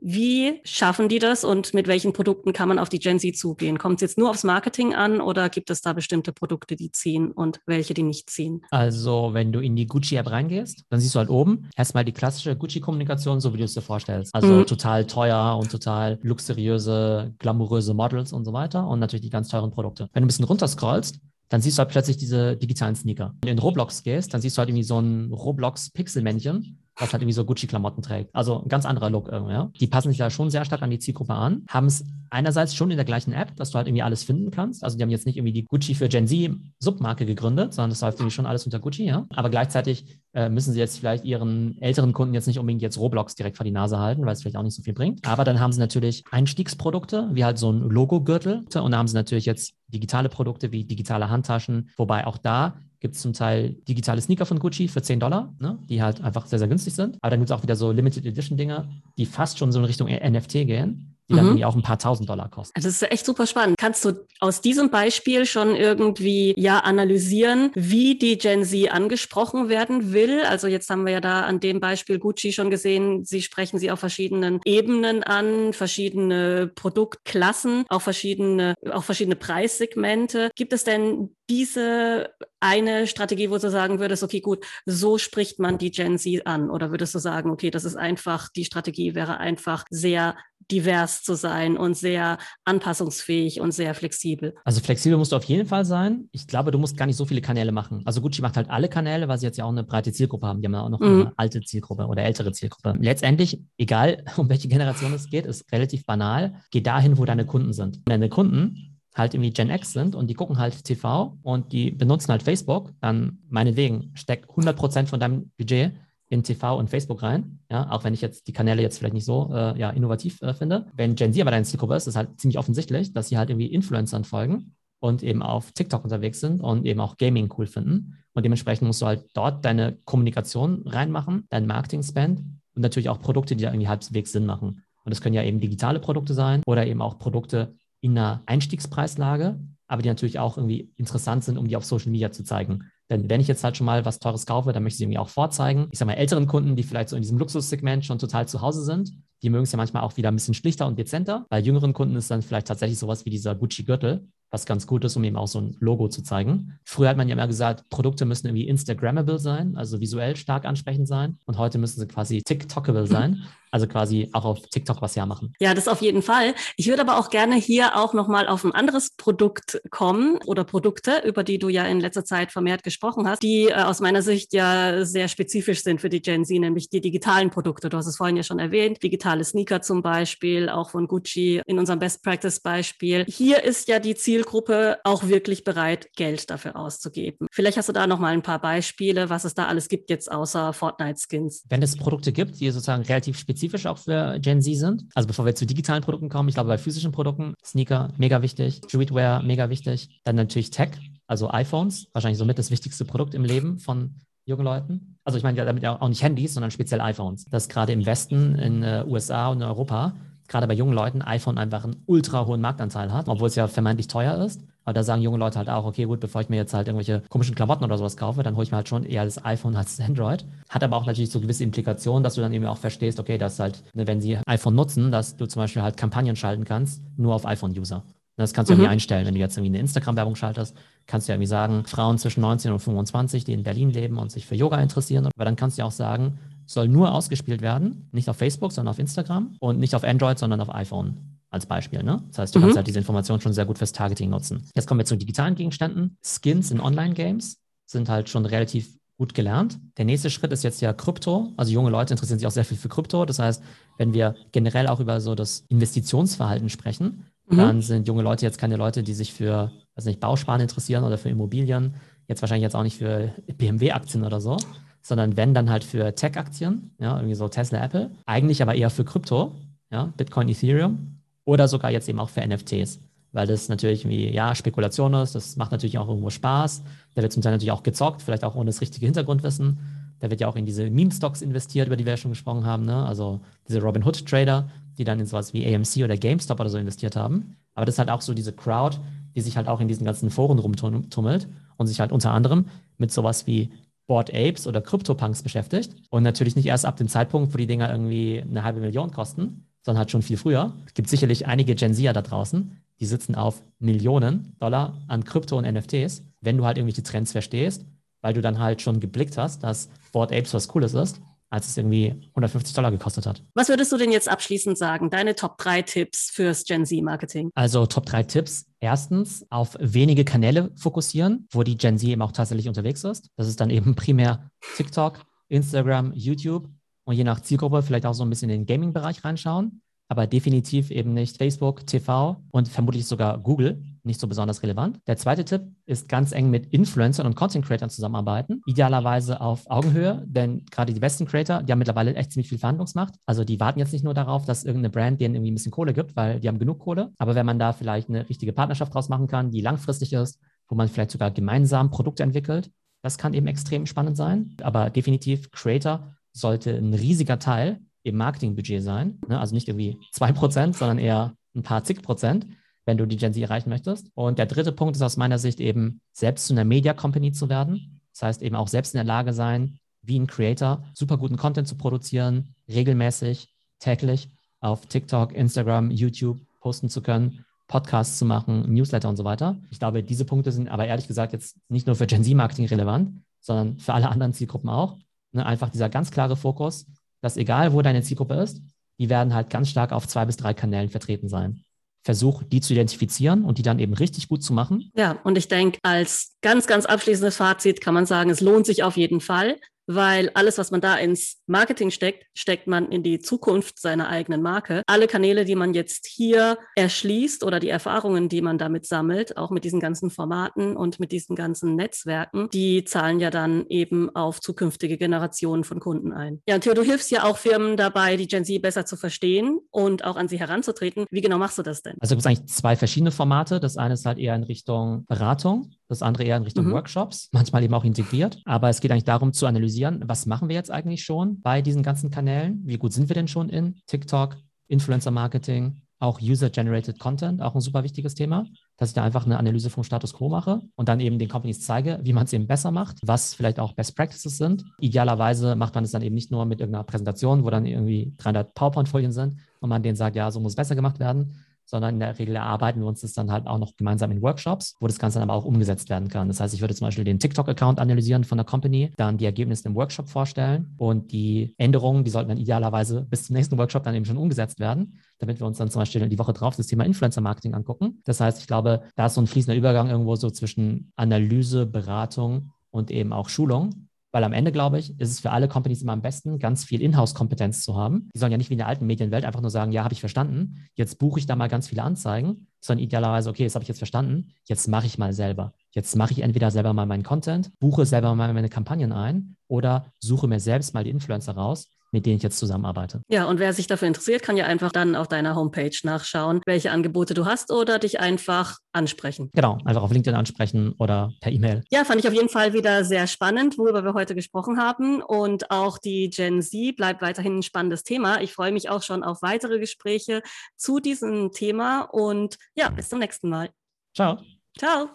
Wie 0.00 0.60
schaffen 0.64 1.08
die 1.08 1.18
das 1.18 1.44
und 1.44 1.74
mit 1.74 1.88
welchen 1.88 2.12
Produkten 2.12 2.52
kann 2.52 2.68
man 2.68 2.78
auf 2.78 2.88
die 2.88 2.98
Gen 2.98 3.18
Z 3.18 3.36
zugehen? 3.36 3.78
Kommt 3.78 3.96
es 3.96 4.02
jetzt 4.02 4.18
nur 4.18 4.30
aufs 4.30 4.44
Marketing 4.44 4.94
an 4.94 5.20
oder 5.20 5.48
gibt 5.48 5.70
es 5.70 5.80
da 5.80 5.92
bestimmte 5.92 6.32
Produkte, 6.32 6.76
die 6.76 6.90
ziehen 6.92 7.30
und 7.32 7.60
welche, 7.66 7.94
die 7.94 8.02
nicht 8.02 8.30
ziehen? 8.30 8.62
Also, 8.70 9.30
wenn 9.32 9.52
du 9.52 9.60
in 9.60 9.76
die 9.76 9.86
Gucci-App 9.86 10.30
reingehst, 10.30 10.84
dann 10.90 11.00
siehst 11.00 11.14
du 11.14 11.18
halt 11.18 11.30
oben 11.30 11.68
erstmal 11.76 12.04
die 12.04 12.12
klassische 12.12 12.56
Gucci-Kommunikation, 12.56 13.40
so 13.40 13.52
wie 13.54 13.58
du 13.58 13.64
es 13.64 13.74
dir 13.74 13.82
vorstellst. 13.82 14.34
Also 14.34 14.48
mhm. 14.48 14.66
total 14.66 15.06
teuer 15.06 15.58
und 15.60 15.70
total 15.70 16.18
luxuriöse, 16.22 17.34
glamouröse 17.38 17.94
Models 17.94 18.32
und 18.32 18.44
so 18.44 18.52
weiter 18.52 18.86
und 18.86 19.00
natürlich 19.00 19.22
die 19.22 19.30
ganz 19.30 19.48
teuren 19.48 19.70
Produkte. 19.70 20.08
Wenn 20.12 20.22
du 20.22 20.26
ein 20.26 20.28
bisschen 20.28 20.44
runterscrollst, 20.44 21.20
dann 21.48 21.60
siehst 21.60 21.78
du 21.78 21.80
halt 21.80 21.90
plötzlich 21.90 22.16
diese 22.16 22.56
digitalen 22.56 22.94
Sneaker. 22.94 23.34
Wenn 23.40 23.48
du 23.48 23.52
in 23.52 23.58
Roblox 23.58 24.02
gehst, 24.02 24.34
dann 24.34 24.40
siehst 24.40 24.56
du 24.56 24.58
halt 24.60 24.68
irgendwie 24.68 24.84
so 24.84 24.98
ein 24.98 25.32
Roblox-Pixel-Männchen 25.32 26.78
was 26.98 27.12
halt 27.12 27.22
irgendwie 27.22 27.34
so 27.34 27.44
Gucci-Klamotten 27.44 28.02
trägt. 28.02 28.34
Also 28.34 28.62
ein 28.62 28.68
ganz 28.68 28.84
anderer 28.84 29.10
Look 29.10 29.28
irgendwie, 29.28 29.52
ja. 29.52 29.70
Die 29.80 29.86
passen 29.86 30.08
sich 30.08 30.18
da 30.18 30.30
schon 30.30 30.50
sehr 30.50 30.64
stark 30.64 30.82
an 30.82 30.90
die 30.90 30.98
Zielgruppe 30.98 31.34
an, 31.34 31.64
haben 31.68 31.86
es 31.86 32.04
einerseits 32.30 32.74
schon 32.74 32.90
in 32.90 32.96
der 32.96 33.04
gleichen 33.04 33.32
App, 33.32 33.54
dass 33.56 33.70
du 33.70 33.76
halt 33.76 33.86
irgendwie 33.86 34.02
alles 34.02 34.22
finden 34.22 34.50
kannst. 34.50 34.84
Also 34.84 34.96
die 34.96 35.02
haben 35.02 35.10
jetzt 35.10 35.26
nicht 35.26 35.36
irgendwie 35.36 35.52
die 35.52 35.64
Gucci 35.64 35.94
für 35.94 36.08
Gen 36.08 36.26
Z 36.26 36.52
Submarke 36.78 37.26
gegründet, 37.26 37.74
sondern 37.74 37.90
das 37.90 38.00
läuft 38.00 38.18
irgendwie 38.18 38.34
schon 38.34 38.46
alles 38.46 38.64
unter 38.64 38.78
Gucci, 38.78 39.04
ja. 39.04 39.26
Aber 39.30 39.50
gleichzeitig 39.50 40.20
äh, 40.34 40.48
müssen 40.48 40.72
sie 40.72 40.78
jetzt 40.78 40.98
vielleicht 40.98 41.24
ihren 41.24 41.80
älteren 41.80 42.12
Kunden 42.12 42.34
jetzt 42.34 42.46
nicht 42.46 42.58
unbedingt 42.58 42.82
jetzt 42.82 42.98
Roblox 42.98 43.34
direkt 43.34 43.56
vor 43.56 43.64
die 43.64 43.70
Nase 43.70 43.98
halten, 43.98 44.24
weil 44.24 44.32
es 44.32 44.42
vielleicht 44.42 44.56
auch 44.56 44.62
nicht 44.62 44.74
so 44.74 44.82
viel 44.82 44.94
bringt. 44.94 45.26
Aber 45.26 45.44
dann 45.44 45.60
haben 45.60 45.72
sie 45.72 45.80
natürlich 45.80 46.24
Einstiegsprodukte, 46.30 47.28
wie 47.32 47.44
halt 47.44 47.58
so 47.58 47.70
ein 47.72 47.80
Logo-Gürtel. 47.80 48.64
Und 48.74 48.92
da 48.92 48.98
haben 48.98 49.08
sie 49.08 49.14
natürlich 49.14 49.46
jetzt 49.46 49.74
digitale 49.88 50.28
Produkte 50.28 50.72
wie 50.72 50.84
digitale 50.84 51.30
Handtaschen, 51.30 51.90
wobei 51.96 52.26
auch 52.26 52.38
da 52.38 52.76
gibt 53.00 53.14
es 53.14 53.22
zum 53.22 53.32
Teil 53.32 53.76
digitale 53.88 54.20
Sneaker 54.20 54.44
von 54.44 54.58
Gucci 54.58 54.88
für 54.88 55.02
10 55.02 55.20
Dollar, 55.20 55.54
ne, 55.60 55.78
die 55.88 56.02
halt 56.02 56.20
einfach 56.22 56.46
sehr, 56.46 56.58
sehr 56.58 56.68
günstig 56.68 56.94
sind. 56.94 57.16
Aber 57.20 57.30
dann 57.30 57.40
gibt 57.40 57.50
es 57.50 57.56
auch 57.56 57.62
wieder 57.62 57.76
so 57.76 57.92
Limited 57.92 58.26
Edition 58.26 58.58
Dinge, 58.58 58.88
die 59.16 59.26
fast 59.26 59.58
schon 59.58 59.70
so 59.70 59.78
in 59.78 59.84
Richtung 59.84 60.08
NFT 60.08 60.52
gehen 60.66 61.17
die 61.28 61.34
dann 61.34 61.44
mhm. 61.44 61.50
irgendwie 61.50 61.64
auch 61.64 61.76
ein 61.76 61.82
paar 61.82 61.98
tausend 61.98 62.28
Dollar 62.28 62.50
kosten. 62.50 62.72
Das 62.74 62.84
ist 62.84 63.02
echt 63.02 63.26
super 63.26 63.46
spannend. 63.46 63.76
Kannst 63.78 64.04
du 64.04 64.26
aus 64.40 64.60
diesem 64.60 64.90
Beispiel 64.90 65.46
schon 65.46 65.74
irgendwie 65.74 66.54
ja 66.56 66.80
analysieren, 66.80 67.70
wie 67.74 68.18
die 68.18 68.38
Gen 68.38 68.64
Z 68.64 68.90
angesprochen 68.90 69.68
werden 69.68 70.12
will? 70.12 70.42
Also 70.42 70.66
jetzt 70.66 70.88
haben 70.90 71.04
wir 71.04 71.12
ja 71.12 71.20
da 71.20 71.42
an 71.42 71.60
dem 71.60 71.80
Beispiel 71.80 72.18
Gucci 72.18 72.52
schon 72.52 72.70
gesehen, 72.70 73.24
sie 73.24 73.42
sprechen 73.42 73.78
sie 73.78 73.90
auf 73.90 74.00
verschiedenen 74.00 74.60
Ebenen 74.64 75.22
an, 75.22 75.72
verschiedene 75.72 76.70
Produktklassen, 76.74 77.84
auch 77.88 78.02
verschiedene, 78.02 78.74
auch 78.90 79.04
verschiedene 79.04 79.36
Preissegmente. 79.36 80.50
Gibt 80.54 80.72
es 80.72 80.84
denn 80.84 81.34
diese 81.50 82.30
eine 82.60 83.06
Strategie, 83.06 83.50
wo 83.50 83.58
du 83.58 83.70
sagen 83.70 84.00
würdest, 84.00 84.22
okay, 84.22 84.40
gut, 84.40 84.64
so 84.84 85.18
spricht 85.18 85.58
man 85.58 85.78
die 85.78 85.90
Gen 85.90 86.18
Z 86.18 86.46
an? 86.46 86.70
Oder 86.70 86.90
würdest 86.90 87.14
du 87.14 87.18
sagen, 87.18 87.50
okay, 87.50 87.70
das 87.70 87.84
ist 87.84 87.96
einfach, 87.96 88.48
die 88.48 88.64
Strategie 88.64 89.14
wäre 89.14 89.38
einfach 89.38 89.84
sehr 89.90 90.36
divers 90.70 91.22
zu 91.22 91.34
sein 91.34 91.76
und 91.76 91.96
sehr 91.96 92.38
anpassungsfähig 92.64 93.60
und 93.60 93.72
sehr 93.72 93.94
flexibel? 93.94 94.54
Also 94.64 94.80
flexibel 94.80 95.18
musst 95.18 95.32
du 95.32 95.36
auf 95.36 95.44
jeden 95.44 95.66
Fall 95.66 95.84
sein. 95.84 96.28
Ich 96.32 96.46
glaube, 96.46 96.70
du 96.70 96.78
musst 96.78 96.96
gar 96.96 97.06
nicht 97.06 97.16
so 97.16 97.24
viele 97.24 97.40
Kanäle 97.40 97.72
machen. 97.72 98.02
Also 98.04 98.20
Gucci 98.20 98.42
macht 98.42 98.56
halt 98.56 98.70
alle 98.70 98.88
Kanäle, 98.88 99.28
weil 99.28 99.38
sie 99.38 99.46
jetzt 99.46 99.58
ja 99.58 99.64
auch 99.64 99.70
eine 99.70 99.84
breite 99.84 100.12
Zielgruppe 100.12 100.46
haben. 100.46 100.60
Die 100.60 100.66
haben 100.66 100.74
ja 100.74 100.82
auch 100.82 100.90
noch 100.90 101.00
mhm. 101.00 101.06
eine 101.06 101.32
alte 101.36 101.60
Zielgruppe 101.60 102.06
oder 102.06 102.22
ältere 102.22 102.52
Zielgruppe. 102.52 102.94
Letztendlich, 103.00 103.60
egal 103.76 104.24
um 104.36 104.48
welche 104.48 104.68
Generation 104.68 105.12
es 105.12 105.28
geht, 105.28 105.46
ist 105.46 105.70
relativ 105.72 106.04
banal. 106.04 106.54
Geh 106.70 106.80
dahin, 106.80 107.18
wo 107.18 107.24
deine 107.24 107.46
Kunden 107.46 107.72
sind. 107.72 108.00
Deine 108.08 108.28
Kunden 108.28 108.98
halt 109.18 109.34
irgendwie 109.34 109.50
Gen 109.50 109.70
X 109.70 109.92
sind 109.92 110.14
und 110.14 110.28
die 110.28 110.34
gucken 110.34 110.58
halt 110.58 110.84
TV 110.84 111.36
und 111.42 111.72
die 111.72 111.90
benutzen 111.90 112.30
halt 112.30 112.42
Facebook, 112.42 112.92
dann 113.00 113.38
meinetwegen 113.50 114.12
steck 114.14 114.46
100% 114.48 115.06
von 115.06 115.18
deinem 115.18 115.50
Budget 115.58 115.92
in 116.28 116.42
TV 116.42 116.76
und 116.76 116.90
Facebook 116.90 117.22
rein, 117.22 117.60
ja, 117.70 117.90
auch 117.90 118.04
wenn 118.04 118.14
ich 118.14 118.20
jetzt 118.20 118.46
die 118.48 118.52
Kanäle 118.52 118.82
jetzt 118.82 118.98
vielleicht 118.98 119.14
nicht 119.14 119.24
so 119.24 119.50
äh, 119.52 119.78
ja, 119.78 119.90
innovativ 119.90 120.40
äh, 120.42 120.52
finde. 120.52 120.86
Wenn 120.94 121.14
Gen 121.14 121.32
Z 121.32 121.40
aber 121.40 121.50
deine 121.50 121.64
Zielgruppe 121.64 121.94
ist, 121.94 122.06
ist 122.06 122.16
halt 122.16 122.38
ziemlich 122.38 122.58
offensichtlich, 122.58 123.12
dass 123.12 123.28
sie 123.28 123.38
halt 123.38 123.50
irgendwie 123.50 123.72
Influencern 123.72 124.24
folgen 124.24 124.74
und 125.00 125.22
eben 125.22 125.42
auf 125.42 125.72
TikTok 125.72 126.04
unterwegs 126.04 126.40
sind 126.40 126.60
und 126.60 126.84
eben 126.84 127.00
auch 127.00 127.16
Gaming 127.16 127.52
cool 127.56 127.66
finden. 127.66 128.18
Und 128.34 128.44
dementsprechend 128.44 128.86
musst 128.86 129.00
du 129.00 129.06
halt 129.06 129.24
dort 129.34 129.64
deine 129.64 129.98
Kommunikation 130.04 130.82
reinmachen, 130.86 131.46
dein 131.48 131.66
Marketing-Spend 131.66 132.40
und 132.74 132.82
natürlich 132.82 133.08
auch 133.08 133.20
Produkte, 133.20 133.56
die 133.56 133.64
da 133.64 133.70
irgendwie 133.70 133.88
halbwegs 133.88 134.32
Sinn 134.32 134.46
machen. 134.46 134.82
Und 135.04 135.10
das 135.10 135.20
können 135.20 135.34
ja 135.34 135.42
eben 135.42 135.60
digitale 135.60 136.00
Produkte 136.00 136.34
sein 136.34 136.62
oder 136.66 136.86
eben 136.86 137.00
auch 137.00 137.18
Produkte, 137.18 137.74
in 138.00 138.16
einer 138.16 138.42
Einstiegspreislage, 138.46 139.58
aber 139.86 140.02
die 140.02 140.08
natürlich 140.08 140.38
auch 140.38 140.56
irgendwie 140.56 140.92
interessant 140.96 141.44
sind, 141.44 141.58
um 141.58 141.66
die 141.66 141.76
auf 141.76 141.84
Social 141.84 142.12
Media 142.12 142.30
zu 142.30 142.44
zeigen. 142.44 142.90
Denn 143.10 143.30
wenn 143.30 143.40
ich 143.40 143.48
jetzt 143.48 143.64
halt 143.64 143.76
schon 143.76 143.86
mal 143.86 144.04
was 144.04 144.18
Teures 144.18 144.46
kaufe, 144.46 144.72
dann 144.72 144.82
möchte 144.82 144.94
ich 144.94 144.98
sie 144.98 145.04
irgendwie 145.04 145.18
auch 145.18 145.28
vorzeigen. 145.28 145.88
Ich 145.90 145.98
sage 145.98 146.10
mal, 146.10 146.16
älteren 146.16 146.46
Kunden, 146.46 146.76
die 146.76 146.82
vielleicht 146.82 147.08
so 147.08 147.16
in 147.16 147.22
diesem 147.22 147.38
Luxussegment 147.38 148.04
schon 148.04 148.18
total 148.18 148.46
zu 148.46 148.60
Hause 148.60 148.84
sind, 148.84 149.12
die 149.42 149.50
mögen 149.50 149.64
es 149.64 149.72
ja 149.72 149.76
manchmal 149.76 150.02
auch 150.02 150.16
wieder 150.16 150.30
ein 150.30 150.34
bisschen 150.34 150.54
schlichter 150.54 150.86
und 150.86 150.98
dezenter. 150.98 151.46
Bei 151.48 151.60
jüngeren 151.60 151.92
Kunden 151.92 152.16
ist 152.16 152.30
dann 152.30 152.42
vielleicht 152.42 152.66
tatsächlich 152.66 152.98
sowas 152.98 153.24
wie 153.24 153.30
dieser 153.30 153.54
Gucci-Gürtel, 153.54 154.28
was 154.50 154.66
ganz 154.66 154.86
gut 154.86 155.04
ist, 155.04 155.16
um 155.16 155.24
eben 155.24 155.36
auch 155.36 155.46
so 155.46 155.60
ein 155.60 155.76
Logo 155.78 156.08
zu 156.08 156.22
zeigen. 156.22 156.78
Früher 156.84 157.10
hat 157.10 157.16
man 157.16 157.28
ja 157.28 157.34
immer 157.34 157.46
gesagt, 157.46 157.88
Produkte 157.90 158.24
müssen 158.24 158.46
irgendwie 158.46 158.66
Instagrammable 158.66 159.38
sein, 159.38 159.76
also 159.76 160.00
visuell 160.00 160.36
stark 160.36 160.64
ansprechend 160.64 161.06
sein. 161.06 161.38
Und 161.44 161.58
heute 161.58 161.78
müssen 161.78 162.00
sie 162.00 162.08
quasi 162.08 162.42
TikTokable 162.42 163.06
sein, 163.06 163.42
also 163.70 163.86
quasi 163.86 164.30
auch 164.32 164.44
auf 164.44 164.60
TikTok 164.70 165.02
was 165.02 165.14
ja 165.14 165.26
machen. 165.26 165.52
Ja, 165.60 165.74
das 165.74 165.88
auf 165.88 166.00
jeden 166.00 166.22
Fall. 166.22 166.54
Ich 166.76 166.88
würde 166.88 167.02
aber 167.02 167.18
auch 167.18 167.30
gerne 167.30 167.56
hier 167.56 167.96
auch 167.96 168.14
nochmal 168.14 168.48
auf 168.48 168.64
ein 168.64 168.72
anderes 168.72 169.10
Produkt 169.16 169.80
kommen 169.90 170.38
oder 170.46 170.64
Produkte, 170.64 171.22
über 171.24 171.44
die 171.44 171.58
du 171.58 171.68
ja 171.68 171.84
in 171.84 172.00
letzter 172.00 172.24
Zeit 172.24 172.52
vermehrt 172.52 172.82
gesprochen 172.82 173.28
hast, 173.28 173.42
die 173.42 173.66
äh, 173.66 173.74
aus 173.74 174.00
meiner 174.00 174.22
Sicht 174.22 174.52
ja 174.52 175.04
sehr 175.04 175.28
spezifisch 175.28 175.82
sind 175.82 176.00
für 176.00 176.08
die 176.08 176.22
Gen 176.22 176.44
Z, 176.44 176.58
nämlich 176.58 176.88
die 176.88 177.00
digitalen 177.00 177.50
Produkte. 177.50 177.88
Du 177.88 177.96
hast 177.96 178.06
es 178.06 178.16
vorhin 178.16 178.36
ja 178.36 178.42
schon 178.42 178.58
erwähnt, 178.58 179.02
digitale 179.02 179.44
Sneaker 179.44 179.82
zum 179.82 180.02
Beispiel, 180.02 180.68
auch 180.68 180.90
von 180.90 181.06
Gucci 181.06 181.60
in 181.66 181.78
unserem 181.78 181.98
Best 181.98 182.22
Practice 182.22 182.60
Beispiel. 182.60 183.24
Hier 183.28 183.62
ist 183.62 183.88
ja 183.88 183.98
die 183.98 184.14
Ziel 184.14 184.38
Zielgruppe 184.38 184.98
auch 185.02 185.26
wirklich 185.26 185.64
bereit, 185.64 186.10
Geld 186.14 186.48
dafür 186.48 186.76
auszugeben. 186.76 187.48
Vielleicht 187.50 187.76
hast 187.76 187.88
du 187.88 187.92
da 187.92 188.06
noch 188.06 188.20
mal 188.20 188.32
ein 188.32 188.42
paar 188.42 188.60
Beispiele, 188.60 189.30
was 189.30 189.44
es 189.44 189.54
da 189.54 189.66
alles 189.66 189.88
gibt 189.88 190.10
jetzt 190.10 190.30
außer 190.30 190.72
Fortnite-Skins. 190.72 191.64
Wenn 191.68 191.82
es 191.82 191.96
Produkte 191.96 192.32
gibt, 192.32 192.60
die 192.60 192.70
sozusagen 192.70 193.02
relativ 193.02 193.36
spezifisch 193.36 193.57
auch 193.86 193.98
für 193.98 194.38
Gen 194.40 194.62
Z 194.62 194.76
sind, 194.76 195.04
also 195.14 195.26
bevor 195.26 195.44
wir 195.44 195.54
zu 195.54 195.66
digitalen 195.66 196.02
Produkten 196.02 196.28
kommen, 196.28 196.48
ich 196.48 196.54
glaube 196.54 196.68
bei 196.68 196.78
physischen 196.78 197.12
Produkten, 197.12 197.54
Sneaker, 197.64 198.08
mega 198.16 198.42
wichtig, 198.42 198.80
Streetwear, 198.86 199.42
mega 199.42 199.70
wichtig, 199.70 200.20
dann 200.24 200.36
natürlich 200.36 200.70
Tech, 200.70 200.90
also 201.26 201.50
iPhones, 201.50 202.08
wahrscheinlich 202.12 202.38
somit 202.38 202.58
das 202.58 202.70
wichtigste 202.70 203.04
Produkt 203.04 203.34
im 203.34 203.44
Leben 203.44 203.78
von 203.78 204.14
jungen 204.44 204.64
Leuten. 204.64 205.18
Also 205.24 205.36
ich 205.36 205.44
meine 205.44 205.58
ja 205.58 205.64
damit 205.64 205.84
auch 205.84 206.08
nicht 206.08 206.22
Handys, 206.22 206.54
sondern 206.54 206.70
speziell 206.70 207.00
iPhones. 207.00 207.44
Das 207.50 207.68
gerade 207.68 207.92
im 207.92 208.06
Westen, 208.06 208.54
in 208.54 208.82
äh, 208.82 209.04
USA 209.06 209.48
und 209.48 209.58
in 209.58 209.64
Europa 209.64 210.14
gerade 210.48 210.66
bei 210.66 210.74
jungen 210.74 210.94
Leuten 210.94 211.22
iPhone 211.22 211.58
einfach 211.58 211.84
einen 211.84 212.02
ultra 212.06 212.46
hohen 212.46 212.60
Marktanteil 212.60 213.12
hat, 213.12 213.28
obwohl 213.28 213.48
es 213.48 213.54
ja 213.54 213.68
vermeintlich 213.68 214.08
teuer 214.08 214.42
ist. 214.44 214.62
Aber 214.84 214.94
da 214.94 215.02
sagen 215.02 215.20
junge 215.20 215.36
Leute 215.36 215.58
halt 215.58 215.68
auch, 215.68 215.84
okay, 215.84 216.04
gut, 216.04 216.18
bevor 216.18 216.40
ich 216.40 216.48
mir 216.48 216.56
jetzt 216.56 216.72
halt 216.72 216.88
irgendwelche 216.88 217.22
komischen 217.28 217.54
Klamotten 217.54 217.84
oder 217.84 217.98
sowas 217.98 218.16
kaufe, 218.16 218.42
dann 218.42 218.56
hole 218.56 218.64
ich 218.64 218.70
mir 218.70 218.78
halt 218.78 218.88
schon 218.88 219.04
eher 219.04 219.24
das 219.24 219.44
iPhone 219.44 219.76
als 219.76 219.96
das 219.96 220.06
Android. 220.08 220.46
Hat 220.70 220.82
aber 220.82 220.96
auch 220.96 221.04
natürlich 221.04 221.30
so 221.30 221.40
gewisse 221.40 221.62
Implikationen, 221.62 222.22
dass 222.22 222.36
du 222.36 222.40
dann 222.40 222.54
eben 222.54 222.64
auch 222.64 222.78
verstehst, 222.78 223.20
okay, 223.20 223.36
dass 223.36 223.60
halt, 223.60 223.82
ne, 223.92 224.06
wenn 224.06 224.22
sie 224.22 224.38
iPhone 224.46 224.74
nutzen, 224.74 225.12
dass 225.12 225.36
du 225.36 225.46
zum 225.46 225.60
Beispiel 225.60 225.82
halt 225.82 225.98
Kampagnen 225.98 226.36
schalten 226.36 226.64
kannst, 226.64 227.02
nur 227.18 227.34
auf 227.34 227.44
iPhone-User. 227.44 228.02
Das 228.38 228.54
kannst 228.54 228.70
du 228.70 228.74
mhm. 228.74 228.80
irgendwie 228.80 228.92
einstellen. 228.92 229.26
Wenn 229.26 229.34
du 229.34 229.40
jetzt 229.40 229.58
irgendwie 229.58 229.72
eine 229.72 229.80
Instagram-Werbung 229.80 230.36
schaltest, 230.36 230.74
kannst 231.06 231.28
du 231.28 231.32
ja 231.32 231.34
irgendwie 231.34 231.48
sagen, 231.48 231.84
Frauen 231.84 232.16
zwischen 232.16 232.40
19 232.40 232.72
und 232.72 232.78
25, 232.78 233.44
die 233.44 233.52
in 233.52 233.64
Berlin 233.64 233.90
leben 233.90 234.16
und 234.16 234.30
sich 234.30 234.46
für 234.46 234.54
Yoga 234.54 234.80
interessieren. 234.80 235.26
Aber 235.26 235.44
dann 235.44 235.56
kannst 235.56 235.76
du 235.76 235.82
ja 235.82 235.86
auch 235.86 235.92
sagen, 235.92 236.38
soll 236.68 236.88
nur 236.88 237.12
ausgespielt 237.12 237.62
werden, 237.62 238.08
nicht 238.12 238.28
auf 238.28 238.36
Facebook, 238.36 238.72
sondern 238.72 238.92
auf 238.92 238.98
Instagram 238.98 239.56
und 239.58 239.78
nicht 239.78 239.94
auf 239.94 240.04
Android, 240.04 240.38
sondern 240.38 240.60
auf 240.60 240.74
iPhone 240.74 241.38
als 241.50 241.66
Beispiel. 241.66 242.02
Ne? 242.02 242.22
Das 242.28 242.38
heißt, 242.38 242.54
du 242.54 242.58
mhm. 242.58 242.64
kannst 242.64 242.76
halt 242.76 242.86
diese 242.86 242.98
Information 242.98 243.40
schon 243.40 243.52
sehr 243.54 243.64
gut 243.64 243.78
fürs 243.78 243.92
Targeting 243.92 244.30
nutzen. 244.30 244.68
Jetzt 244.74 244.86
kommen 244.86 245.00
wir 245.00 245.06
zu 245.06 245.16
digitalen 245.16 245.54
Gegenständen. 245.54 246.16
Skins 246.22 246.70
in 246.70 246.80
Online-Games 246.80 247.56
sind 247.86 248.08
halt 248.08 248.28
schon 248.28 248.44
relativ 248.44 248.98
gut 249.16 249.34
gelernt. 249.34 249.78
Der 249.96 250.04
nächste 250.04 250.30
Schritt 250.30 250.52
ist 250.52 250.62
jetzt 250.62 250.80
ja 250.80 250.92
Krypto. 250.92 251.52
Also 251.56 251.72
junge 251.72 251.90
Leute 251.90 252.14
interessieren 252.14 252.38
sich 252.38 252.46
auch 252.46 252.52
sehr 252.52 252.64
viel 252.64 252.76
für 252.76 252.88
Krypto. 252.88 253.24
Das 253.24 253.38
heißt, 253.38 253.62
wenn 253.96 254.12
wir 254.12 254.36
generell 254.52 254.86
auch 254.86 255.00
über 255.00 255.20
so 255.20 255.34
das 255.34 255.64
Investitionsverhalten 255.68 256.68
sprechen, 256.68 257.24
mhm. 257.48 257.56
dann 257.56 257.82
sind 257.82 258.06
junge 258.06 258.22
Leute 258.22 258.44
jetzt 258.44 258.58
keine 258.58 258.76
Leute, 258.76 259.02
die 259.02 259.14
sich 259.14 259.32
für, 259.32 259.72
also 259.94 260.08
nicht 260.08 260.20
Bausparen 260.20 260.60
interessieren 260.60 261.02
oder 261.02 261.18
für 261.18 261.30
Immobilien. 261.30 261.94
Jetzt 262.28 262.42
wahrscheinlich 262.42 262.62
jetzt 262.62 262.76
auch 262.76 262.82
nicht 262.82 262.98
für 262.98 263.32
BMW-Aktien 263.46 264.22
oder 264.22 264.40
so, 264.40 264.58
sondern 265.08 265.38
wenn 265.38 265.54
dann 265.54 265.70
halt 265.70 265.84
für 265.84 266.14
Tech-Aktien, 266.14 266.90
ja, 267.00 267.16
irgendwie 267.16 267.34
so 267.34 267.48
Tesla, 267.48 267.82
Apple, 267.82 268.10
eigentlich 268.26 268.60
aber 268.60 268.74
eher 268.74 268.90
für 268.90 269.04
Krypto, 269.04 269.52
ja, 269.90 270.12
Bitcoin, 270.18 270.50
Ethereum 270.50 271.18
oder 271.46 271.66
sogar 271.66 271.90
jetzt 271.90 272.10
eben 272.10 272.20
auch 272.20 272.28
für 272.28 272.46
NFTs, 272.46 273.00
weil 273.32 273.46
das 273.46 273.70
natürlich 273.70 274.06
wie, 274.06 274.28
ja, 274.28 274.54
Spekulation 274.54 275.14
ist, 275.14 275.34
das 275.34 275.56
macht 275.56 275.72
natürlich 275.72 275.96
auch 275.96 276.08
irgendwo 276.08 276.28
Spaß, 276.28 276.82
da 277.14 277.22
wird 277.22 277.32
zum 277.32 277.42
Teil 277.42 277.52
natürlich 277.52 277.72
auch 277.72 277.82
gezockt, 277.82 278.20
vielleicht 278.20 278.44
auch 278.44 278.54
ohne 278.54 278.66
das 278.66 278.82
richtige 278.82 279.06
Hintergrundwissen. 279.06 279.78
Da 280.20 280.30
wird 280.30 280.40
ja 280.40 280.48
auch 280.48 280.56
in 280.56 280.66
diese 280.66 280.90
Meme-Stocks 280.90 281.40
investiert, 281.42 281.86
über 281.86 281.96
die 281.96 282.04
wir 282.04 282.12
ja 282.12 282.16
schon 282.16 282.32
gesprochen 282.32 282.66
haben, 282.66 282.84
ne? 282.84 283.06
also 283.06 283.40
diese 283.66 283.80
Robin 283.80 284.04
Hood-Trader, 284.04 284.68
die 284.98 285.04
dann 285.04 285.20
in 285.20 285.26
sowas 285.26 285.54
wie 285.54 285.74
AMC 285.74 286.04
oder 286.04 286.16
GameStop 286.16 286.60
oder 286.60 286.68
so 286.68 286.76
investiert 286.76 287.16
haben. 287.16 287.56
Aber 287.74 287.86
das 287.86 287.94
ist 287.94 287.98
halt 288.00 288.10
auch 288.10 288.20
so 288.20 288.34
diese 288.34 288.52
Crowd, 288.52 288.98
die 289.34 289.40
sich 289.40 289.56
halt 289.56 289.68
auch 289.68 289.80
in 289.80 289.88
diesen 289.88 290.04
ganzen 290.04 290.28
Foren 290.28 290.58
rumtummelt 290.58 291.48
und 291.76 291.86
sich 291.86 292.00
halt 292.00 292.10
unter 292.12 292.32
anderem 292.32 292.66
mit 292.98 293.12
sowas 293.12 293.46
wie 293.46 293.70
Board 294.08 294.34
Apes 294.34 294.66
oder 294.66 294.80
CryptoPunks 294.80 295.44
beschäftigt. 295.44 295.94
Und 296.10 296.24
natürlich 296.24 296.56
nicht 296.56 296.66
erst 296.66 296.86
ab 296.86 296.96
dem 296.96 297.06
Zeitpunkt, 297.06 297.54
wo 297.54 297.58
die 297.58 297.68
Dinger 297.68 297.90
irgendwie 297.92 298.42
eine 298.42 298.64
halbe 298.64 298.80
Million 298.80 299.12
kosten, 299.12 299.68
sondern 299.84 300.00
halt 300.00 300.10
schon 300.10 300.22
viel 300.22 300.38
früher. 300.38 300.72
Es 300.86 300.94
gibt 300.94 301.08
sicherlich 301.08 301.46
einige 301.46 301.76
Gen 301.76 301.94
Zer 301.94 302.12
da 302.12 302.22
draußen, 302.22 302.72
die 302.98 303.06
sitzen 303.06 303.36
auf 303.36 303.62
Millionen 303.78 304.56
Dollar 304.58 305.00
an 305.06 305.24
Krypto 305.24 305.56
und 305.56 305.70
NFTs, 305.70 306.24
wenn 306.40 306.56
du 306.56 306.64
halt 306.64 306.78
irgendwelche 306.78 307.04
Trends 307.04 307.30
verstehst, 307.30 307.84
weil 308.22 308.34
du 308.34 308.40
dann 308.40 308.58
halt 308.58 308.82
schon 308.82 308.98
geblickt 308.98 309.38
hast, 309.38 309.62
dass 309.62 309.88
Board 310.10 310.32
Apes 310.32 310.54
was 310.54 310.66
Cooles 310.66 310.94
ist 310.94 311.20
als 311.50 311.68
es 311.68 311.76
irgendwie 311.76 312.14
150 312.30 312.74
Dollar 312.74 312.90
gekostet 312.90 313.26
hat. 313.26 313.42
Was 313.54 313.68
würdest 313.68 313.92
du 313.92 313.96
denn 313.96 314.12
jetzt 314.12 314.28
abschließend 314.28 314.76
sagen? 314.76 315.10
Deine 315.10 315.34
Top 315.34 315.58
3 315.58 315.82
Tipps 315.82 316.30
fürs 316.30 316.64
Gen 316.64 316.84
Z-Marketing? 316.84 317.50
Also 317.54 317.86
Top 317.86 318.06
3 318.06 318.24
Tipps. 318.24 318.66
Erstens, 318.80 319.46
auf 319.50 319.76
wenige 319.80 320.24
Kanäle 320.24 320.70
fokussieren, 320.76 321.48
wo 321.50 321.62
die 321.62 321.76
Gen 321.76 321.98
Z 321.98 322.08
eben 322.08 322.22
auch 322.22 322.32
tatsächlich 322.32 322.68
unterwegs 322.68 323.04
ist. 323.04 323.30
Das 323.36 323.48
ist 323.48 323.60
dann 323.60 323.70
eben 323.70 323.94
primär 323.94 324.50
TikTok, 324.76 325.20
Instagram, 325.48 326.12
YouTube 326.14 326.68
und 327.04 327.14
je 327.14 327.24
nach 327.24 327.40
Zielgruppe 327.40 327.82
vielleicht 327.82 328.06
auch 328.06 328.14
so 328.14 328.24
ein 328.24 328.30
bisschen 328.30 328.50
in 328.50 328.60
den 328.60 328.66
Gaming-Bereich 328.66 329.24
reinschauen 329.24 329.82
aber 330.08 330.26
definitiv 330.26 330.90
eben 330.90 331.12
nicht 331.12 331.36
Facebook, 331.36 331.86
TV 331.86 332.42
und 332.50 332.68
vermutlich 332.68 333.06
sogar 333.06 333.38
Google, 333.38 333.82
nicht 334.02 334.18
so 334.18 334.26
besonders 334.26 334.62
relevant. 334.62 334.98
Der 335.06 335.18
zweite 335.18 335.44
Tipp 335.44 335.62
ist 335.84 336.08
ganz 336.08 336.32
eng 336.32 336.50
mit 336.50 336.66
Influencern 336.72 337.26
und 337.26 337.34
Content 337.34 337.64
Creators 337.64 337.94
zusammenarbeiten, 337.94 338.62
idealerweise 338.66 339.40
auf 339.40 339.70
Augenhöhe, 339.70 340.24
denn 340.26 340.64
gerade 340.70 340.94
die 340.94 341.00
besten 341.00 341.26
Creator, 341.26 341.62
die 341.62 341.70
haben 341.70 341.78
mittlerweile 341.78 342.14
echt 342.14 342.32
ziemlich 342.32 342.48
viel 342.48 342.58
Verhandlungsmacht. 342.58 343.14
Also 343.26 343.44
die 343.44 343.60
warten 343.60 343.78
jetzt 343.78 343.92
nicht 343.92 344.04
nur 344.04 344.14
darauf, 344.14 344.46
dass 344.46 344.64
irgendeine 344.64 344.90
Brand 344.90 345.20
denen 345.20 345.34
irgendwie 345.34 345.50
ein 345.50 345.54
bisschen 345.54 345.72
Kohle 345.72 345.92
gibt, 345.92 346.16
weil 346.16 346.40
die 346.40 346.48
haben 346.48 346.58
genug 346.58 346.78
Kohle, 346.78 347.12
aber 347.18 347.34
wenn 347.34 347.46
man 347.46 347.58
da 347.58 347.72
vielleicht 347.72 348.08
eine 348.08 348.28
richtige 348.28 348.52
Partnerschaft 348.52 348.94
draus 348.94 349.08
machen 349.08 349.26
kann, 349.26 349.50
die 349.50 349.60
langfristig 349.60 350.14
ist, 350.14 350.40
wo 350.68 350.74
man 350.74 350.88
vielleicht 350.88 351.10
sogar 351.10 351.30
gemeinsam 351.30 351.90
Produkte 351.90 352.22
entwickelt, 352.22 352.70
das 353.02 353.18
kann 353.18 353.34
eben 353.34 353.46
extrem 353.46 353.86
spannend 353.86 354.16
sein. 354.16 354.56
Aber 354.62 354.90
definitiv 354.90 355.50
Creator 355.50 356.14
sollte 356.32 356.76
ein 356.76 356.94
riesiger 356.94 357.38
Teil 357.38 357.80
im 358.02 358.16
Marketingbudget 358.16 358.82
sein. 358.82 359.20
Ne? 359.28 359.38
Also 359.38 359.54
nicht 359.54 359.68
irgendwie 359.68 359.98
2%, 360.14 360.74
sondern 360.74 360.98
eher 360.98 361.34
ein 361.54 361.62
paar 361.62 361.84
zig 361.84 362.02
Prozent, 362.02 362.46
wenn 362.84 362.98
du 362.98 363.06
die 363.06 363.16
Gen 363.16 363.32
Z 363.32 363.42
erreichen 363.42 363.68
möchtest. 363.68 364.10
Und 364.14 364.38
der 364.38 364.46
dritte 364.46 364.72
Punkt 364.72 364.96
ist 364.96 365.02
aus 365.02 365.16
meiner 365.16 365.38
Sicht 365.38 365.60
eben, 365.60 366.00
selbst 366.12 366.46
zu 366.46 366.54
einer 366.54 366.64
Media 366.64 366.94
Company 366.94 367.32
zu 367.32 367.48
werden. 367.48 368.00
Das 368.12 368.22
heißt 368.22 368.42
eben 368.42 368.56
auch 368.56 368.68
selbst 368.68 368.94
in 368.94 368.98
der 368.98 369.04
Lage 369.04 369.32
sein, 369.32 369.78
wie 370.02 370.18
ein 370.18 370.26
Creator 370.26 370.84
super 370.94 371.18
guten 371.18 371.36
Content 371.36 371.68
zu 371.68 371.76
produzieren, 371.76 372.54
regelmäßig, 372.68 373.52
täglich 373.78 374.28
auf 374.60 374.86
TikTok, 374.86 375.32
Instagram, 375.34 375.90
YouTube 375.90 376.40
posten 376.60 376.88
zu 376.88 377.02
können, 377.02 377.44
Podcasts 377.68 378.18
zu 378.18 378.24
machen, 378.24 378.72
Newsletter 378.72 379.08
und 379.08 379.16
so 379.16 379.24
weiter. 379.24 379.56
Ich 379.70 379.78
glaube, 379.78 380.02
diese 380.02 380.24
Punkte 380.24 380.50
sind 380.52 380.68
aber 380.68 380.86
ehrlich 380.86 381.06
gesagt 381.06 381.32
jetzt 381.32 381.58
nicht 381.68 381.86
nur 381.86 381.96
für 381.96 382.06
Gen 382.06 382.24
Z-Marketing 382.24 382.66
relevant, 382.66 383.22
sondern 383.40 383.78
für 383.78 383.94
alle 383.94 384.08
anderen 384.08 384.32
Zielgruppen 384.32 384.70
auch. 384.70 384.98
Ne, 385.32 385.44
einfach 385.44 385.68
dieser 385.68 385.90
ganz 385.90 386.10
klare 386.10 386.36
Fokus, 386.36 386.86
dass 387.20 387.36
egal, 387.36 387.72
wo 387.72 387.82
deine 387.82 388.02
Zielgruppe 388.02 388.34
ist, 388.34 388.60
die 388.98 389.08
werden 389.08 389.34
halt 389.34 389.50
ganz 389.50 389.70
stark 389.70 389.92
auf 389.92 390.06
zwei 390.08 390.24
bis 390.24 390.36
drei 390.36 390.54
Kanälen 390.54 390.88
vertreten 390.88 391.28
sein. 391.28 391.64
Versuch, 392.04 392.42
die 392.42 392.60
zu 392.60 392.72
identifizieren 392.72 393.44
und 393.44 393.58
die 393.58 393.62
dann 393.62 393.78
eben 393.78 393.92
richtig 393.92 394.28
gut 394.28 394.42
zu 394.42 394.52
machen. 394.52 394.90
Ja, 394.96 395.18
und 395.24 395.36
ich 395.36 395.48
denke, 395.48 395.78
als 395.82 396.36
ganz, 396.42 396.66
ganz 396.66 396.86
abschließendes 396.86 397.36
Fazit 397.36 397.80
kann 397.80 397.94
man 397.94 398.06
sagen, 398.06 398.30
es 398.30 398.40
lohnt 398.40 398.66
sich 398.66 398.82
auf 398.82 398.96
jeden 398.96 399.20
Fall 399.20 399.56
weil 399.88 400.30
alles, 400.34 400.58
was 400.58 400.70
man 400.70 400.80
da 400.80 400.96
ins 400.96 401.38
Marketing 401.46 401.90
steckt, 401.90 402.26
steckt 402.34 402.66
man 402.66 402.92
in 402.92 403.02
die 403.02 403.18
Zukunft 403.18 403.80
seiner 403.80 404.08
eigenen 404.08 404.42
Marke. 404.42 404.82
Alle 404.86 405.06
Kanäle, 405.06 405.44
die 405.44 405.54
man 405.54 405.74
jetzt 405.74 406.06
hier 406.06 406.58
erschließt 406.76 407.42
oder 407.42 407.58
die 407.58 407.70
Erfahrungen, 407.70 408.28
die 408.28 408.42
man 408.42 408.58
damit 408.58 408.86
sammelt, 408.86 409.36
auch 409.36 409.50
mit 409.50 409.64
diesen 409.64 409.80
ganzen 409.80 410.10
Formaten 410.10 410.76
und 410.76 411.00
mit 411.00 411.10
diesen 411.10 411.34
ganzen 411.34 411.74
Netzwerken, 411.74 412.48
die 412.52 412.84
zahlen 412.84 413.18
ja 413.18 413.30
dann 413.30 413.66
eben 413.68 414.14
auf 414.14 414.40
zukünftige 414.40 414.98
Generationen 414.98 415.64
von 415.64 415.80
Kunden 415.80 416.12
ein. 416.12 416.42
Ja, 416.46 416.58
Theo, 416.58 416.74
du 416.74 416.82
hilfst 416.82 417.10
ja 417.10 417.24
auch 417.24 417.38
Firmen 417.38 417.76
dabei, 417.76 418.16
die 418.16 418.28
Gen 418.28 418.44
Z 418.44 418.60
besser 418.60 418.84
zu 418.84 418.96
verstehen 418.96 419.58
und 419.70 420.04
auch 420.04 420.16
an 420.16 420.28
sie 420.28 420.38
heranzutreten. 420.38 421.06
Wie 421.10 421.22
genau 421.22 421.38
machst 421.38 421.56
du 421.56 421.62
das 421.62 421.82
denn? 421.82 421.96
Also 422.00 422.14
es 422.14 422.22
gibt 422.22 422.26
eigentlich 422.26 422.54
zwei 422.54 422.76
verschiedene 422.76 423.10
Formate. 423.10 423.58
Das 423.58 423.78
eine 423.78 423.94
ist 423.94 424.04
halt 424.04 424.18
eher 424.18 424.34
in 424.34 424.44
Richtung 424.44 425.06
Beratung 425.06 425.70
das 425.88 426.02
andere 426.02 426.24
eher 426.24 426.36
in 426.36 426.42
Richtung 426.42 426.66
mhm. 426.66 426.72
Workshops, 426.72 427.30
manchmal 427.32 427.62
eben 427.62 427.74
auch 427.74 427.84
integriert. 427.84 428.40
Aber 428.44 428.68
es 428.68 428.80
geht 428.80 428.90
eigentlich 428.90 429.04
darum 429.04 429.32
zu 429.32 429.46
analysieren, 429.46 429.68
was 430.04 430.26
machen 430.26 430.48
wir 430.48 430.56
jetzt 430.56 430.70
eigentlich 430.70 431.04
schon 431.04 431.40
bei 431.40 431.62
diesen 431.62 431.82
ganzen 431.82 432.10
Kanälen? 432.10 432.62
Wie 432.64 432.78
gut 432.78 432.92
sind 432.92 433.08
wir 433.08 433.14
denn 433.14 433.28
schon 433.28 433.48
in 433.48 433.80
TikTok, 433.86 434.36
Influencer 434.68 435.10
Marketing, 435.10 435.82
auch 436.00 436.20
User-Generated 436.20 436.98
Content, 436.98 437.42
auch 437.42 437.54
ein 437.54 437.60
super 437.60 437.82
wichtiges 437.82 438.14
Thema, 438.14 438.46
dass 438.76 438.90
ich 438.90 438.94
da 438.94 439.02
einfach 439.02 439.26
eine 439.26 439.38
Analyse 439.38 439.68
vom 439.70 439.82
Status 439.82 440.14
quo 440.14 440.28
mache 440.28 440.60
und 440.76 440.88
dann 440.88 441.00
eben 441.00 441.18
den 441.18 441.28
Companies 441.28 441.60
zeige, 441.60 441.98
wie 442.02 442.12
man 442.12 442.24
es 442.24 442.32
eben 442.32 442.46
besser 442.46 442.70
macht, 442.70 442.98
was 443.02 443.34
vielleicht 443.34 443.58
auch 443.58 443.72
Best 443.72 443.96
Practices 443.96 444.36
sind. 444.36 444.64
Idealerweise 444.78 445.56
macht 445.56 445.74
man 445.74 445.84
es 445.84 445.90
dann 445.90 446.02
eben 446.02 446.14
nicht 446.14 446.30
nur 446.30 446.44
mit 446.44 446.60
irgendeiner 446.60 446.84
Präsentation, 446.84 447.44
wo 447.44 447.50
dann 447.50 447.66
irgendwie 447.66 448.14
300 448.18 448.54
PowerPoint-Folien 448.54 449.12
sind 449.12 449.40
und 449.60 449.70
man 449.70 449.82
denen 449.82 449.96
sagt, 449.96 450.14
ja, 450.14 450.30
so 450.30 450.38
muss 450.38 450.52
es 450.52 450.56
besser 450.56 450.76
gemacht 450.76 451.00
werden, 451.00 451.34
sondern 451.68 451.94
in 451.94 452.00
der 452.00 452.18
Regel 452.18 452.34
erarbeiten 452.36 452.80
wir 452.80 452.86
uns 452.86 453.02
das 453.02 453.12
dann 453.12 453.30
halt 453.30 453.46
auch 453.46 453.58
noch 453.58 453.76
gemeinsam 453.76 454.10
in 454.10 454.22
Workshops, 454.22 454.74
wo 454.80 454.86
das 454.86 454.98
Ganze 454.98 455.18
dann 455.18 455.28
aber 455.28 455.38
auch 455.38 455.44
umgesetzt 455.44 455.90
werden 455.90 456.08
kann. 456.08 456.28
Das 456.28 456.40
heißt, 456.40 456.54
ich 456.54 456.60
würde 456.60 456.74
zum 456.74 456.86
Beispiel 456.86 457.04
den 457.04 457.18
TikTok-Account 457.18 457.78
analysieren 457.78 458.24
von 458.24 458.38
der 458.38 458.44
Company, 458.44 458.92
dann 458.96 459.18
die 459.18 459.24
Ergebnisse 459.24 459.68
im 459.68 459.74
Workshop 459.74 460.08
vorstellen 460.08 460.74
und 460.78 461.12
die 461.12 461.54
Änderungen, 461.58 462.04
die 462.04 462.10
sollten 462.10 462.30
dann 462.30 462.38
idealerweise 462.38 463.06
bis 463.08 463.24
zum 463.24 463.36
nächsten 463.36 463.58
Workshop 463.58 463.82
dann 463.84 463.94
eben 463.94 464.04
schon 464.04 464.16
umgesetzt 464.16 464.60
werden, 464.60 464.98
damit 465.18 465.40
wir 465.40 465.46
uns 465.46 465.58
dann 465.58 465.70
zum 465.70 465.80
Beispiel 465.80 466.08
die 466.08 466.18
Woche 466.18 466.32
drauf 466.32 466.56
das 466.56 466.66
Thema 466.66 466.84
Influencer-Marketing 466.84 467.54
angucken. 467.54 468.00
Das 468.04 468.20
heißt, 468.20 468.40
ich 468.40 468.46
glaube, 468.46 468.82
da 468.96 469.06
ist 469.06 469.14
so 469.14 469.20
ein 469.20 469.26
fließender 469.26 469.56
Übergang 469.56 469.90
irgendwo 469.90 470.16
so 470.16 470.30
zwischen 470.30 470.92
Analyse, 470.96 471.66
Beratung 471.66 472.52
und 472.70 472.90
eben 472.90 473.12
auch 473.12 473.28
Schulung. 473.28 473.87
Weil 474.12 474.24
am 474.24 474.32
Ende, 474.32 474.52
glaube 474.52 474.78
ich, 474.78 474.98
ist 474.98 475.10
es 475.10 475.20
für 475.20 475.30
alle 475.30 475.48
Companies 475.48 475.82
immer 475.82 475.92
am 475.92 476.02
besten, 476.02 476.38
ganz 476.38 476.64
viel 476.64 476.80
Inhouse-Kompetenz 476.80 477.62
zu 477.62 477.76
haben. 477.76 478.08
Die 478.14 478.18
sollen 478.18 478.32
ja 478.32 478.38
nicht 478.38 478.48
wie 478.48 478.54
in 478.54 478.58
der 478.58 478.68
alten 478.68 478.86
Medienwelt 478.86 479.24
einfach 479.24 479.40
nur 479.40 479.50
sagen, 479.50 479.72
ja, 479.72 479.84
habe 479.84 479.92
ich 479.92 480.00
verstanden, 480.00 480.66
jetzt 480.74 480.98
buche 480.98 481.20
ich 481.20 481.26
da 481.26 481.36
mal 481.36 481.48
ganz 481.48 481.68
viele 481.68 481.82
Anzeigen, 481.82 482.46
sondern 482.60 482.84
idealerweise, 482.84 483.28
okay, 483.28 483.44
das 483.44 483.54
habe 483.54 483.64
ich 483.64 483.68
jetzt 483.68 483.78
verstanden, 483.78 484.32
jetzt 484.44 484.66
mache 484.68 484.86
ich 484.86 484.98
mal 484.98 485.12
selber. 485.12 485.52
Jetzt 485.72 485.94
mache 485.96 486.12
ich 486.12 486.22
entweder 486.22 486.50
selber 486.50 486.72
mal 486.72 486.86
meinen 486.86 487.02
Content, 487.02 487.52
buche 487.58 487.84
selber 487.84 488.14
mal 488.14 488.32
meine 488.32 488.48
Kampagnen 488.48 488.92
ein 488.92 489.36
oder 489.46 489.92
suche 489.98 490.26
mir 490.26 490.40
selbst 490.40 490.74
mal 490.74 490.84
die 490.84 490.90
Influencer 490.90 491.34
raus 491.34 491.70
mit 491.90 492.06
denen 492.06 492.16
ich 492.16 492.22
jetzt 492.22 492.38
zusammenarbeite. 492.38 493.02
Ja, 493.08 493.24
und 493.26 493.38
wer 493.38 493.52
sich 493.52 493.66
dafür 493.66 493.88
interessiert, 493.88 494.22
kann 494.22 494.36
ja 494.36 494.46
einfach 494.46 494.72
dann 494.72 494.94
auf 494.94 495.08
deiner 495.08 495.34
Homepage 495.34 495.76
nachschauen, 495.82 496.40
welche 496.46 496.70
Angebote 496.70 497.14
du 497.14 497.26
hast 497.26 497.50
oder 497.50 497.78
dich 497.78 498.00
einfach 498.00 498.58
ansprechen. 498.72 499.30
Genau, 499.34 499.58
einfach 499.64 499.82
auf 499.82 499.92
LinkedIn 499.92 500.16
ansprechen 500.16 500.74
oder 500.78 501.12
per 501.20 501.32
E-Mail. 501.32 501.64
Ja, 501.70 501.84
fand 501.84 502.00
ich 502.00 502.08
auf 502.08 502.14
jeden 502.14 502.28
Fall 502.28 502.52
wieder 502.52 502.84
sehr 502.84 503.06
spannend, 503.06 503.58
worüber 503.58 503.84
wir 503.84 503.94
heute 503.94 504.14
gesprochen 504.14 504.58
haben. 504.60 505.02
Und 505.02 505.50
auch 505.50 505.78
die 505.78 506.10
Gen 506.10 506.42
Z 506.42 506.76
bleibt 506.76 507.02
weiterhin 507.02 507.38
ein 507.38 507.42
spannendes 507.42 507.84
Thema. 507.84 508.20
Ich 508.20 508.32
freue 508.32 508.52
mich 508.52 508.68
auch 508.68 508.82
schon 508.82 509.02
auf 509.02 509.22
weitere 509.22 509.58
Gespräche 509.58 510.22
zu 510.56 510.80
diesem 510.80 511.32
Thema 511.32 511.82
und 511.82 512.38
ja, 512.54 512.68
bis 512.68 512.88
zum 512.88 512.98
nächsten 512.98 513.28
Mal. 513.28 513.50
Ciao. 513.94 514.18
Ciao. 514.58 514.88